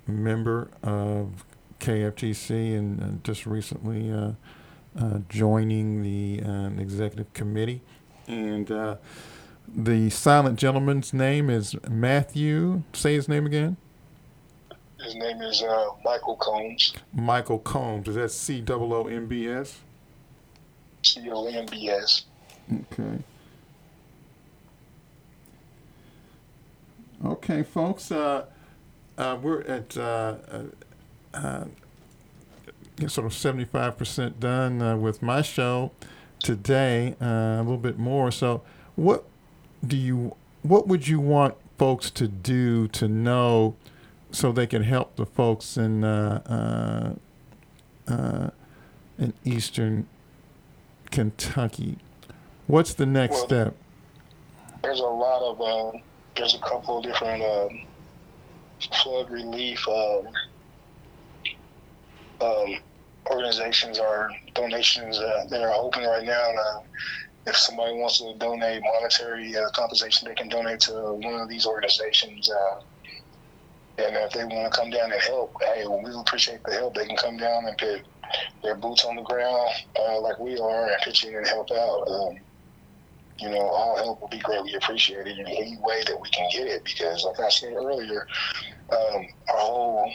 member 0.06 0.68
of 0.82 1.44
KFTC, 1.80 2.76
and 2.76 3.02
uh, 3.02 3.06
just 3.22 3.46
recently 3.46 4.10
uh, 4.10 4.32
uh, 4.98 5.20
joining 5.28 6.02
the 6.02 6.38
executive 6.80 7.32
committee. 7.32 7.82
And 8.26 8.66
the 9.68 10.10
silent 10.10 10.58
gentleman's 10.58 11.12
name 11.12 11.48
is 11.48 11.76
Matthew. 11.88 12.82
Say 12.92 13.14
his 13.14 13.28
name 13.28 13.46
again. 13.46 13.76
His 15.02 15.14
name 15.14 15.40
is 15.42 15.62
Michael 16.04 16.36
Combs. 16.36 16.94
Michael 17.12 17.58
Combs. 17.60 18.08
Is 18.08 18.16
that 18.16 18.30
C 18.30 18.64
O 18.68 18.92
O 18.92 19.06
M 19.06 19.26
B 19.26 19.48
S? 19.48 19.80
C 21.02 21.28
O 21.30 21.46
M 21.46 21.66
B 21.66 21.88
S. 21.88 22.24
Okay. 22.72 23.22
Okay, 27.24 27.64
folks, 27.64 28.12
uh, 28.12 28.44
uh, 29.16 29.36
we're 29.42 29.62
at 29.62 29.96
uh, 29.96 30.36
uh, 30.50 30.62
uh 31.34 31.64
sort 33.08 33.26
of 33.26 33.32
75% 33.32 34.40
done 34.40 34.82
uh, 34.82 34.96
with 34.96 35.22
my 35.22 35.42
show 35.42 35.92
today, 36.40 37.14
a 37.20 37.58
little 37.58 37.76
bit 37.76 37.98
more. 37.98 38.30
So, 38.30 38.62
what 38.96 39.24
do 39.86 39.96
you, 39.96 40.36
what 40.62 40.86
would 40.86 41.06
you 41.08 41.20
want 41.20 41.54
folks 41.76 42.10
to 42.12 42.28
do 42.28 42.88
to 42.88 43.08
know 43.08 43.76
so 44.30 44.52
they 44.52 44.66
can 44.66 44.82
help 44.82 45.16
the 45.16 45.26
folks 45.26 45.76
in 45.76 46.04
in 49.18 49.32
Eastern 49.44 50.06
Kentucky? 51.10 51.98
What's 52.66 52.94
the 52.94 53.06
next 53.06 53.34
well, 53.34 53.46
step? 53.46 53.76
There's 54.82 55.00
a 55.00 55.04
lot 55.04 55.42
of 55.42 55.60
um, 55.60 56.02
there's 56.36 56.54
a 56.54 56.58
couple 56.58 56.98
of 56.98 57.04
different 57.04 57.42
um, 57.42 57.86
flood 59.02 59.30
relief 59.30 59.86
um, 59.88 60.28
um, 62.40 62.76
organizations 63.30 63.98
or 63.98 64.30
donations 64.54 65.18
uh, 65.18 65.46
that 65.50 65.62
are 65.62 65.72
open 65.72 66.04
right 66.04 66.24
now. 66.24 66.48
And, 66.48 66.58
uh, 66.58 66.80
if 67.46 67.56
somebody 67.56 67.94
wants 67.94 68.18
to 68.18 68.34
donate 68.36 68.82
monetary 68.82 69.56
uh, 69.56 69.70
compensation, 69.70 70.28
they 70.28 70.34
can 70.34 70.48
donate 70.48 70.80
to 70.80 70.92
one 71.14 71.40
of 71.40 71.48
these 71.48 71.64
organizations. 71.64 72.50
Uh, 72.50 72.80
and 73.98 74.16
if 74.16 74.32
they 74.32 74.44
want 74.44 74.72
to 74.72 74.78
come 74.78 74.90
down 74.90 75.12
and 75.12 75.20
help, 75.22 75.54
hey, 75.60 75.84
we 75.86 76.12
appreciate 76.14 76.62
the 76.64 76.72
help. 76.72 76.94
They 76.94 77.06
can 77.06 77.16
come 77.16 77.36
down 77.36 77.64
and 77.66 77.76
put 77.76 78.02
their 78.62 78.76
boots 78.76 79.04
on 79.04 79.16
the 79.16 79.22
ground 79.22 79.70
uh, 79.98 80.20
like 80.20 80.38
we 80.38 80.58
are 80.58 80.86
and 80.86 80.96
pitch 81.02 81.24
in 81.24 81.34
and 81.34 81.46
help 81.46 81.70
out. 81.70 82.08
Um, 82.08 82.38
you 83.40 83.48
know, 83.50 83.68
all 83.68 83.96
help 83.96 84.20
will 84.20 84.28
be 84.28 84.38
greatly 84.38 84.74
appreciated 84.74 85.38
in 85.38 85.46
any 85.46 85.76
way 85.80 86.02
that 86.06 86.20
we 86.20 86.28
can 86.30 86.48
get 86.50 86.66
it. 86.66 86.84
Because, 86.84 87.24
like 87.24 87.40
I 87.40 87.48
said 87.48 87.72
earlier, 87.72 88.26
um, 88.90 89.26
our 89.48 89.58
whole 89.58 90.12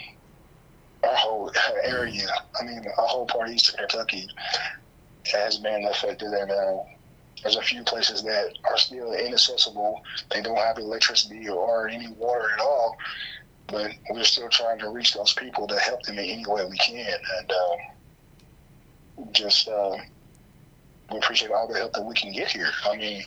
our 1.03 1.15
whole 1.15 1.51
area, 1.83 2.27
I 2.59 2.65
mean, 2.65 2.81
our 2.97 3.07
whole 3.07 3.25
part 3.25 3.49
of 3.49 3.53
Eastern 3.53 3.87
Kentucky 3.87 4.27
has 5.31 5.57
been 5.57 5.85
affected, 5.85 6.27
and 6.27 6.51
uh, 6.51 6.77
there's 7.41 7.55
a 7.57 7.61
few 7.61 7.83
places 7.83 8.23
that 8.23 8.57
are 8.65 8.77
still 8.77 9.13
inaccessible. 9.13 10.01
They 10.31 10.41
don't 10.41 10.57
have 10.57 10.77
electricity 10.77 11.49
or 11.49 11.89
any 11.89 12.09
water 12.13 12.49
at 12.53 12.59
all, 12.61 12.97
but 13.73 13.91
we're 14.09 14.23
still 14.23 14.49
trying 14.49 14.79
to 14.79 14.89
reach 14.89 15.13
those 15.13 15.33
people 15.33 15.67
to 15.67 15.77
help 15.79 16.03
them 16.03 16.17
in 16.17 16.25
any 16.25 16.45
way 16.47 16.65
we 16.65 16.77
can, 16.77 17.17
and 17.39 17.51
um, 17.51 19.27
just. 19.33 19.67
Uh, 19.67 19.97
we 21.11 21.17
appreciate 21.17 21.51
all 21.51 21.67
the 21.67 21.77
help 21.77 21.93
that 21.93 22.03
we 22.03 22.15
can 22.15 22.31
get 22.31 22.49
here. 22.49 22.69
I 22.85 22.97
mean, 22.97 23.23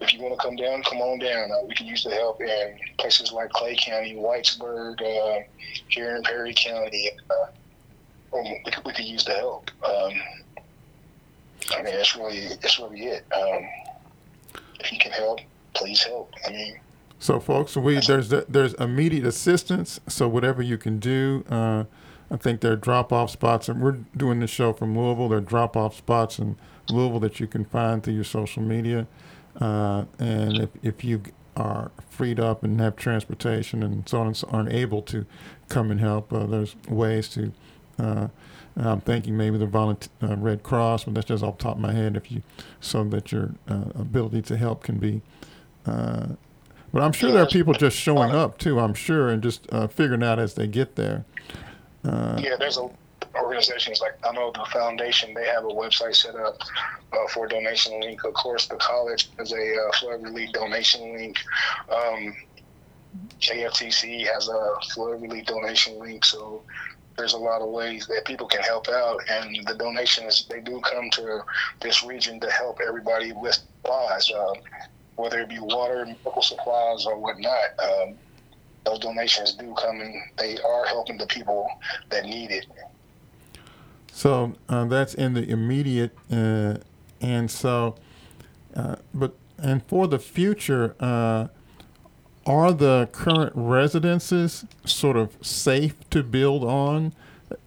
if 0.00 0.14
you 0.14 0.20
want 0.20 0.34
to 0.34 0.40
come 0.40 0.56
down, 0.56 0.82
come 0.82 0.98
on 0.98 1.18
down. 1.18 1.50
Uh, 1.50 1.66
we 1.66 1.74
can 1.74 1.86
use 1.86 2.04
the 2.04 2.10
help 2.10 2.40
in 2.40 2.78
places 2.98 3.32
like 3.32 3.50
Clay 3.50 3.76
County, 3.76 4.14
Whitesburg, 4.14 5.00
uh, 5.02 5.42
here 5.88 6.16
in 6.16 6.22
Perry 6.22 6.54
County. 6.54 7.10
Uh, 7.30 8.36
um, 8.36 8.44
we, 8.64 8.70
could, 8.70 8.84
we 8.84 8.92
could 8.92 9.04
use 9.04 9.24
the 9.24 9.32
help. 9.32 9.70
Um, 9.84 10.12
I 11.76 11.82
mean, 11.82 11.94
that's 11.94 12.16
really 12.16 12.48
that's 12.62 12.78
really 12.78 13.00
it. 13.06 13.24
Um, 13.32 13.66
if 14.80 14.92
you 14.92 14.98
can 14.98 15.12
help, 15.12 15.40
please 15.74 16.02
help. 16.02 16.32
I 16.46 16.50
mean, 16.50 16.78
So, 17.18 17.40
folks, 17.40 17.76
we 17.76 17.98
there's 18.00 18.28
there's 18.28 18.74
immediate 18.74 19.26
assistance. 19.26 20.00
So, 20.06 20.28
whatever 20.28 20.62
you 20.62 20.78
can 20.78 20.98
do, 20.98 21.44
uh, 21.50 21.84
I 22.30 22.36
think 22.36 22.60
there 22.60 22.72
are 22.72 22.76
drop 22.76 23.12
off 23.12 23.30
spots, 23.30 23.68
and 23.68 23.82
we're 23.82 23.98
doing 24.16 24.40
this 24.40 24.50
show 24.50 24.72
from 24.72 24.96
Louisville. 24.96 25.28
There 25.28 25.38
are 25.38 25.42
drop 25.42 25.76
off 25.76 25.96
spots 25.96 26.38
in 26.38 26.56
Louisville 26.88 27.20
that 27.20 27.40
you 27.40 27.46
can 27.46 27.64
find 27.64 28.02
through 28.02 28.14
your 28.14 28.24
social 28.24 28.62
media. 28.62 29.06
Uh, 29.60 30.04
and 30.18 30.58
if, 30.58 30.70
if 30.82 31.04
you 31.04 31.22
are 31.56 31.90
freed 32.08 32.38
up 32.38 32.62
and 32.62 32.80
have 32.80 32.94
transportation 32.94 33.82
and 33.82 34.08
so 34.08 34.20
on 34.20 34.28
and 34.28 34.36
so 34.36 34.48
aren't 34.52 34.72
able 34.72 35.02
to 35.02 35.26
come 35.68 35.90
and 35.90 35.98
help, 35.98 36.32
uh, 36.32 36.46
there's 36.46 36.76
ways 36.88 37.28
to. 37.30 37.52
Uh, 37.98 38.28
I'm 38.76 39.00
thinking 39.00 39.36
maybe 39.36 39.58
the 39.58 39.66
volunteer, 39.66 40.08
uh, 40.22 40.36
Red 40.36 40.62
Cross, 40.62 41.04
but 41.04 41.14
that's 41.14 41.26
just 41.26 41.42
off 41.42 41.58
the 41.58 41.64
top 41.64 41.74
of 41.76 41.80
my 41.80 41.92
head. 41.92 42.16
If 42.16 42.30
you, 42.30 42.42
so 42.80 43.02
that 43.04 43.32
your 43.32 43.54
uh, 43.66 43.86
ability 43.96 44.42
to 44.42 44.56
help 44.56 44.84
can 44.84 44.98
be 44.98 45.20
uh, 45.84 46.28
but 46.92 47.02
I'm 47.02 47.12
sure 47.12 47.30
there 47.32 47.42
are 47.42 47.46
people 47.46 47.74
just 47.74 47.96
showing 47.96 48.30
up 48.30 48.58
too. 48.58 48.78
I'm 48.78 48.94
sure 48.94 49.28
and 49.28 49.42
just 49.42 49.66
uh, 49.72 49.88
figuring 49.88 50.22
out 50.22 50.38
as 50.38 50.54
they 50.54 50.66
get 50.66 50.96
there. 50.96 51.24
Uh, 52.04 52.40
yeah, 52.42 52.56
there's 52.58 52.78
a 52.78 52.88
organizations 53.34 54.00
like 54.00 54.18
I 54.26 54.32
know 54.32 54.52
the 54.52 54.66
foundation. 54.72 55.34
They 55.34 55.46
have 55.46 55.64
a 55.64 55.68
website 55.68 56.16
set 56.16 56.34
up 56.34 56.60
uh, 57.12 57.28
for 57.28 57.46
a 57.46 57.48
donation 57.48 58.00
link. 58.00 58.24
Of 58.24 58.34
course, 58.34 58.66
the 58.66 58.76
college 58.76 59.30
has 59.38 59.52
a 59.52 59.56
uh, 59.56 59.96
flood 59.98 60.22
relief 60.22 60.52
donation 60.52 61.14
link. 61.14 61.38
Um, 61.90 62.34
KFTC 63.40 64.26
has 64.32 64.48
a 64.48 64.74
flood 64.92 65.22
relief 65.22 65.46
donation 65.46 65.98
link. 65.98 66.24
So 66.24 66.62
there's 67.16 67.32
a 67.32 67.38
lot 67.38 67.62
of 67.62 67.68
ways 67.68 68.06
that 68.06 68.24
people 68.24 68.46
can 68.46 68.62
help 68.62 68.88
out, 68.88 69.20
and 69.28 69.66
the 69.66 69.74
donations 69.74 70.46
they 70.48 70.60
do 70.60 70.80
come 70.80 71.10
to 71.10 71.42
this 71.80 72.04
region 72.04 72.38
to 72.40 72.50
help 72.50 72.78
everybody 72.86 73.32
with 73.32 73.54
supplies, 73.54 74.30
um, 74.32 74.54
whether 75.18 75.40
it 75.40 75.48
be 75.48 75.58
water, 75.58 76.06
medical 76.06 76.40
supplies, 76.40 77.04
or 77.04 77.18
whatnot. 77.18 77.70
Um, 77.82 78.14
those 78.84 79.00
donations 79.00 79.54
do 79.54 79.74
come 79.74 80.00
and 80.00 80.14
they 80.38 80.56
are 80.58 80.86
helping 80.86 81.18
the 81.18 81.26
people 81.26 81.68
that 82.10 82.24
need 82.24 82.50
it. 82.50 82.66
so 84.12 84.54
uh, 84.68 84.84
that's 84.86 85.14
in 85.14 85.34
the 85.34 85.46
immediate, 85.48 86.16
uh, 86.32 86.76
and 87.20 87.50
so, 87.50 87.96
uh, 88.74 88.96
but 89.12 89.34
and 89.58 89.84
for 89.86 90.06
the 90.06 90.18
future, 90.20 90.94
uh, 91.00 91.48
are 92.46 92.72
the 92.72 93.08
current 93.12 93.52
residences 93.54 94.64
sort 94.84 95.16
of 95.16 95.36
safe 95.42 95.96
to 96.10 96.22
build 96.22 96.62
on? 96.64 97.12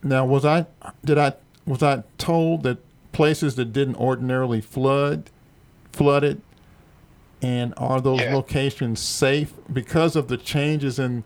Now, 0.02 0.26
was 0.26 0.46
I 0.46 0.66
did 1.04 1.18
I 1.18 1.34
was 1.68 1.84
I 1.84 2.04
told 2.18 2.64
that 2.64 2.80
places 3.12 3.56
that 3.56 3.74
didn't 3.74 3.98
ordinarily 3.98 4.62
flood 4.62 5.30
flooded 5.92 6.42
and 7.42 7.74
are 7.78 8.02
those 8.02 8.22
Yeah. 8.22 8.36
locations 8.36 9.00
safe 9.00 9.54
because 9.72 10.16
of 10.16 10.28
the 10.28 10.38
changes 10.38 11.00
in 11.00 11.24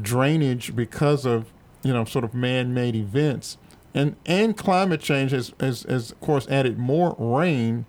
drainage 0.00 0.74
because 0.74 1.24
of 1.24 1.52
you 1.82 1.92
know 1.92 2.04
sort 2.04 2.24
of 2.24 2.34
man-made 2.34 2.96
events? 2.96 3.58
And 3.94 4.16
and 4.26 4.56
climate 4.56 5.00
change 5.00 5.30
has 5.32 5.52
has, 5.60 5.82
has 5.84 6.10
of 6.12 6.20
course 6.20 6.48
added 6.48 6.78
more 6.78 7.14
rain 7.18 7.86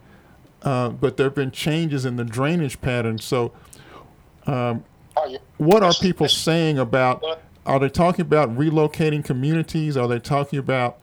uh, 0.63 0.89
but 0.89 1.17
there 1.17 1.28
have 1.28 1.36
been 1.36 1.51
changes 1.51 2.06
in 2.06 2.15
the 2.15 2.23
drainage 2.25 2.82
patterns 2.82 3.23
so 3.23 3.51
yeah. 5.28 5.38
what 5.58 5.84
are 5.84 5.93
people 5.93 6.28
saying 6.28 6.78
about 6.80 7.23
are 7.65 7.80
they 7.80 7.89
talking 7.89 8.21
about 8.21 8.56
relocating 8.56 9.25
communities? 9.25 9.97
Are 9.97 10.08
they 10.08 10.19
talking 10.19 10.60
about 10.60 10.97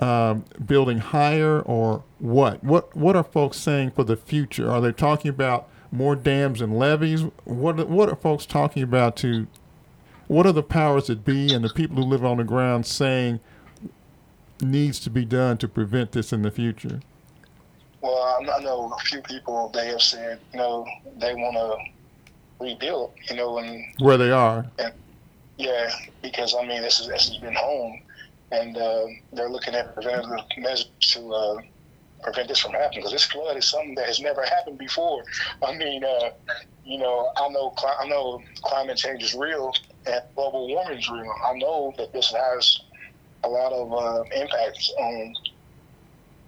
um, 0.00 0.44
building 0.64 0.98
higher 0.98 1.60
or 1.60 2.04
what? 2.18 2.62
What 2.62 2.94
what 2.96 3.16
are 3.16 3.24
folks 3.24 3.56
saying 3.58 3.92
for 3.92 4.04
the 4.04 4.16
future? 4.16 4.70
Are 4.70 4.80
they 4.80 4.92
talking 4.92 5.28
about 5.28 5.68
more 5.94 6.16
dams 6.16 6.60
and 6.60 6.78
levees 6.78 7.22
what 7.44 7.88
what 7.88 8.08
are 8.08 8.16
folks 8.16 8.44
talking 8.46 8.82
about 8.82 9.16
to 9.16 9.46
what 10.26 10.46
are 10.46 10.52
the 10.52 10.62
powers 10.62 11.06
that 11.06 11.24
be 11.24 11.52
and 11.54 11.64
the 11.64 11.68
people 11.70 11.96
who 11.96 12.02
live 12.02 12.24
on 12.24 12.38
the 12.38 12.44
ground 12.44 12.84
saying 12.86 13.40
needs 14.60 14.98
to 15.00 15.10
be 15.10 15.24
done 15.24 15.56
to 15.58 15.68
prevent 15.68 16.12
this 16.12 16.32
in 16.32 16.42
the 16.42 16.50
future 16.50 17.00
Well, 18.00 18.40
I 18.52 18.62
know 18.62 18.92
a 18.92 18.98
few 19.00 19.22
people. 19.22 19.70
They 19.72 19.86
have 19.88 20.02
said, 20.02 20.38
you 20.52 20.58
know, 20.58 20.86
they 21.16 21.34
want 21.34 21.56
to 21.56 22.64
rebuild. 22.64 23.12
You 23.30 23.36
know, 23.36 23.58
and 23.58 23.84
where 23.98 24.18
they 24.18 24.30
are 24.30 24.66
And, 24.78 24.92
yeah, 25.56 25.90
because 26.22 26.54
I 26.54 26.66
mean, 26.66 26.82
this 26.82 27.00
is 27.00 27.08
this 27.08 27.28
has 27.28 27.38
been 27.38 27.54
home, 27.54 28.00
and 28.50 28.76
uh, 28.76 29.06
they're 29.32 29.48
looking 29.48 29.74
at 29.74 29.94
preventative 29.94 30.44
measures 30.58 30.90
to 31.12 31.32
uh, 31.32 31.60
prevent 32.24 32.48
this 32.48 32.58
from 32.58 32.72
happening. 32.72 33.00
Because 33.00 33.12
this 33.12 33.24
flood 33.24 33.56
is 33.56 33.68
something 33.68 33.94
that 33.94 34.06
has 34.06 34.18
never 34.18 34.42
happened 34.42 34.78
before. 34.78 35.22
I 35.62 35.76
mean, 35.76 36.02
uh, 36.02 36.30
you 36.84 36.98
know, 36.98 37.28
I 37.36 37.48
know 37.48 37.72
I 38.00 38.08
know 38.08 38.40
climate 38.62 38.96
change 38.96 39.22
is 39.22 39.34
real 39.34 39.72
and 40.06 40.20
global 40.34 40.66
warming 40.68 40.98
is 40.98 41.08
real. 41.08 41.32
I 41.46 41.54
know 41.54 41.92
that 41.98 42.12
this 42.12 42.32
has 42.32 42.80
a 43.44 43.48
lot 43.48 43.72
of 43.72 43.92
uh, 43.92 44.22
impacts 44.34 44.92
on 44.98 45.34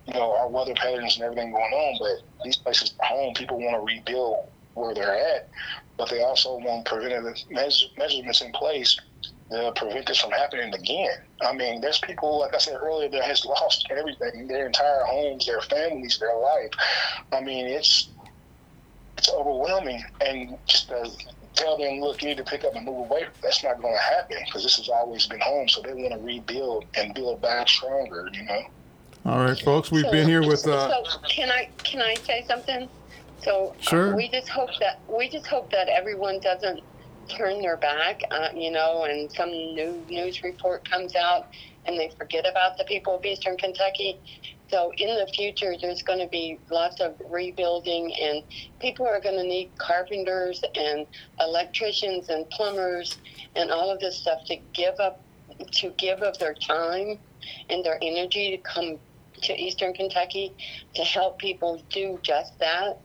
you 0.06 0.14
know 0.14 0.36
our 0.36 0.48
weather 0.48 0.74
patterns 0.74 1.16
and 1.16 1.24
everything 1.24 1.52
going 1.52 1.72
on. 1.72 1.98
But 2.00 2.44
these 2.44 2.56
places 2.56 2.94
are 3.00 3.06
home. 3.06 3.34
People 3.34 3.58
want 3.58 3.76
to 3.76 3.80
rebuild 3.80 4.36
where 4.74 4.94
they're 4.94 5.36
at, 5.36 5.48
but 5.96 6.10
they 6.10 6.22
also 6.22 6.58
want 6.58 6.86
preventative 6.86 7.36
meas- 7.50 7.88
measurements 7.96 8.40
in 8.42 8.52
place 8.52 8.98
to 9.50 9.72
prevent 9.76 10.06
this 10.06 10.20
from 10.20 10.30
happening 10.32 10.72
again. 10.74 11.18
I 11.42 11.52
mean, 11.52 11.80
there's 11.80 11.98
people, 12.00 12.40
like 12.40 12.54
I 12.54 12.59
said 12.59 12.76
earlier, 12.82 13.09
that 13.11 13.22
has 13.24 13.44
lost 13.46 13.87
everything, 13.90 14.46
their 14.48 14.66
entire 14.66 15.04
homes, 15.04 15.46
their 15.46 15.61
families, 15.62 16.18
their 16.18 16.37
life. 16.37 16.70
I 17.32 17.40
mean, 17.40 17.66
it's 17.66 18.09
it's 19.18 19.30
overwhelming, 19.30 20.04
and 20.20 20.59
just 20.66 20.88
to 20.88 21.11
tell 21.54 21.78
them, 21.78 22.00
look, 22.00 22.20
you 22.22 22.28
need 22.28 22.37
to 22.37 22.44
pick 22.44 22.64
up 22.64 22.74
and 22.74 22.85
move 22.85 23.11
away. 23.11 23.24
That's 23.42 23.64
not 23.64 23.80
going 23.80 23.94
to 23.94 24.00
happen 24.00 24.37
because 24.44 24.62
this 24.62 24.76
has 24.76 24.90
always 24.90 25.26
been 25.26 25.40
home. 25.40 25.68
So 25.68 25.80
they 25.80 25.94
want 25.94 26.12
to 26.12 26.18
rebuild 26.18 26.85
and 26.96 27.14
build 27.14 27.40
back 27.40 27.66
stronger. 27.68 28.28
You 28.32 28.42
know. 28.44 28.62
all 29.24 29.38
right 29.40 29.59
folks 29.59 29.90
we've 29.90 30.04
So- 30.04 30.11
been 30.12 30.28
here 30.28 30.46
with 30.46 30.66
uh, 30.66 31.02
So 31.04 31.18
can 31.28 31.50
I 31.50 31.70
can 31.82 32.02
I 32.02 32.14
say 32.16 32.44
something? 32.46 32.88
So 33.42 33.68
uh, 33.78 33.80
Sure. 33.80 34.16
we 34.16 34.28
just 34.28 34.48
hope 34.48 34.70
that 34.80 35.00
we 35.09 35.28
just 35.30 35.46
hope 35.46 35.70
that 35.70 35.88
everyone 35.88 36.40
doesn't 36.40 36.80
turn 37.28 37.60
their 37.60 37.76
back, 37.76 38.20
uh, 38.30 38.48
you 38.54 38.70
know, 38.70 39.04
and 39.04 39.30
some 39.32 39.50
new 39.50 40.04
news 40.08 40.42
report 40.42 40.88
comes 40.88 41.14
out 41.14 41.48
and 41.86 41.98
they 41.98 42.10
forget 42.18 42.46
about 42.48 42.76
the 42.78 42.84
people 42.84 43.16
of 43.16 43.24
Eastern 43.24 43.56
Kentucky. 43.56 44.18
So 44.68 44.92
in 44.96 45.08
the 45.14 45.30
future, 45.32 45.74
there's 45.80 46.02
going 46.02 46.18
to 46.18 46.26
be 46.26 46.58
lots 46.70 47.00
of 47.00 47.14
rebuilding, 47.30 48.12
and 48.20 48.42
people 48.80 49.06
are 49.06 49.20
going 49.20 49.36
to 49.36 49.44
need 49.44 49.70
carpenters 49.78 50.60
and 50.74 51.06
electricians 51.38 52.28
and 52.30 52.48
plumbers 52.50 53.16
and 53.54 53.70
all 53.70 53.90
of 53.90 54.00
this 54.00 54.18
stuff 54.18 54.44
to 54.46 54.56
give 54.74 54.98
up 54.98 55.22
to 55.72 55.90
give 55.96 56.20
of 56.22 56.36
their 56.38 56.54
time 56.54 57.18
and 57.70 57.84
their 57.84 57.98
energy 58.02 58.50
to 58.50 58.58
come 58.58 58.98
to 59.42 59.54
Eastern 59.54 59.92
Kentucky 59.94 60.52
to 60.94 61.02
help 61.02 61.38
people 61.38 61.80
do 61.90 62.18
just 62.22 62.58
that, 62.58 63.00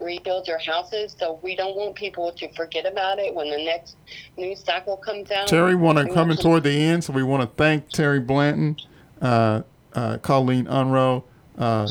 rebuild 0.00 0.46
their 0.46 0.58
houses. 0.58 1.14
So 1.18 1.38
we 1.42 1.54
don't 1.56 1.76
want 1.76 1.94
people 1.94 2.32
to 2.32 2.52
forget 2.54 2.86
about 2.86 3.18
it 3.18 3.34
when 3.34 3.50
the 3.50 3.58
next 3.58 3.96
news 4.36 4.62
cycle 4.62 4.96
comes 4.96 5.30
out. 5.30 5.46
Terry, 5.48 5.74
want 5.74 5.98
to 5.98 6.12
coming 6.12 6.36
to- 6.36 6.42
toward 6.42 6.62
the 6.64 6.70
end, 6.72 7.04
so 7.04 7.12
we 7.12 7.22
want 7.22 7.42
to 7.42 7.48
thank 7.56 7.88
Terry 7.90 8.20
Blanton, 8.20 8.76
uh, 9.20 9.62
uh, 9.94 10.18
Colleen 10.18 10.66
Unroe, 10.66 11.24
uh, 11.58 11.88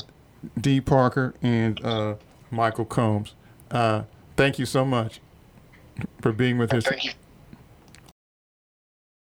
Dee 0.59 0.81
Parker, 0.81 1.33
and 1.41 1.83
uh, 1.85 2.15
Michael 2.51 2.85
Combs. 2.85 3.33
Uh, 3.71 4.03
thank 4.35 4.57
you 4.57 4.65
so 4.65 4.83
much 4.85 5.19
for 6.21 6.31
being 6.31 6.57
with 6.57 6.73
us. 6.73 6.87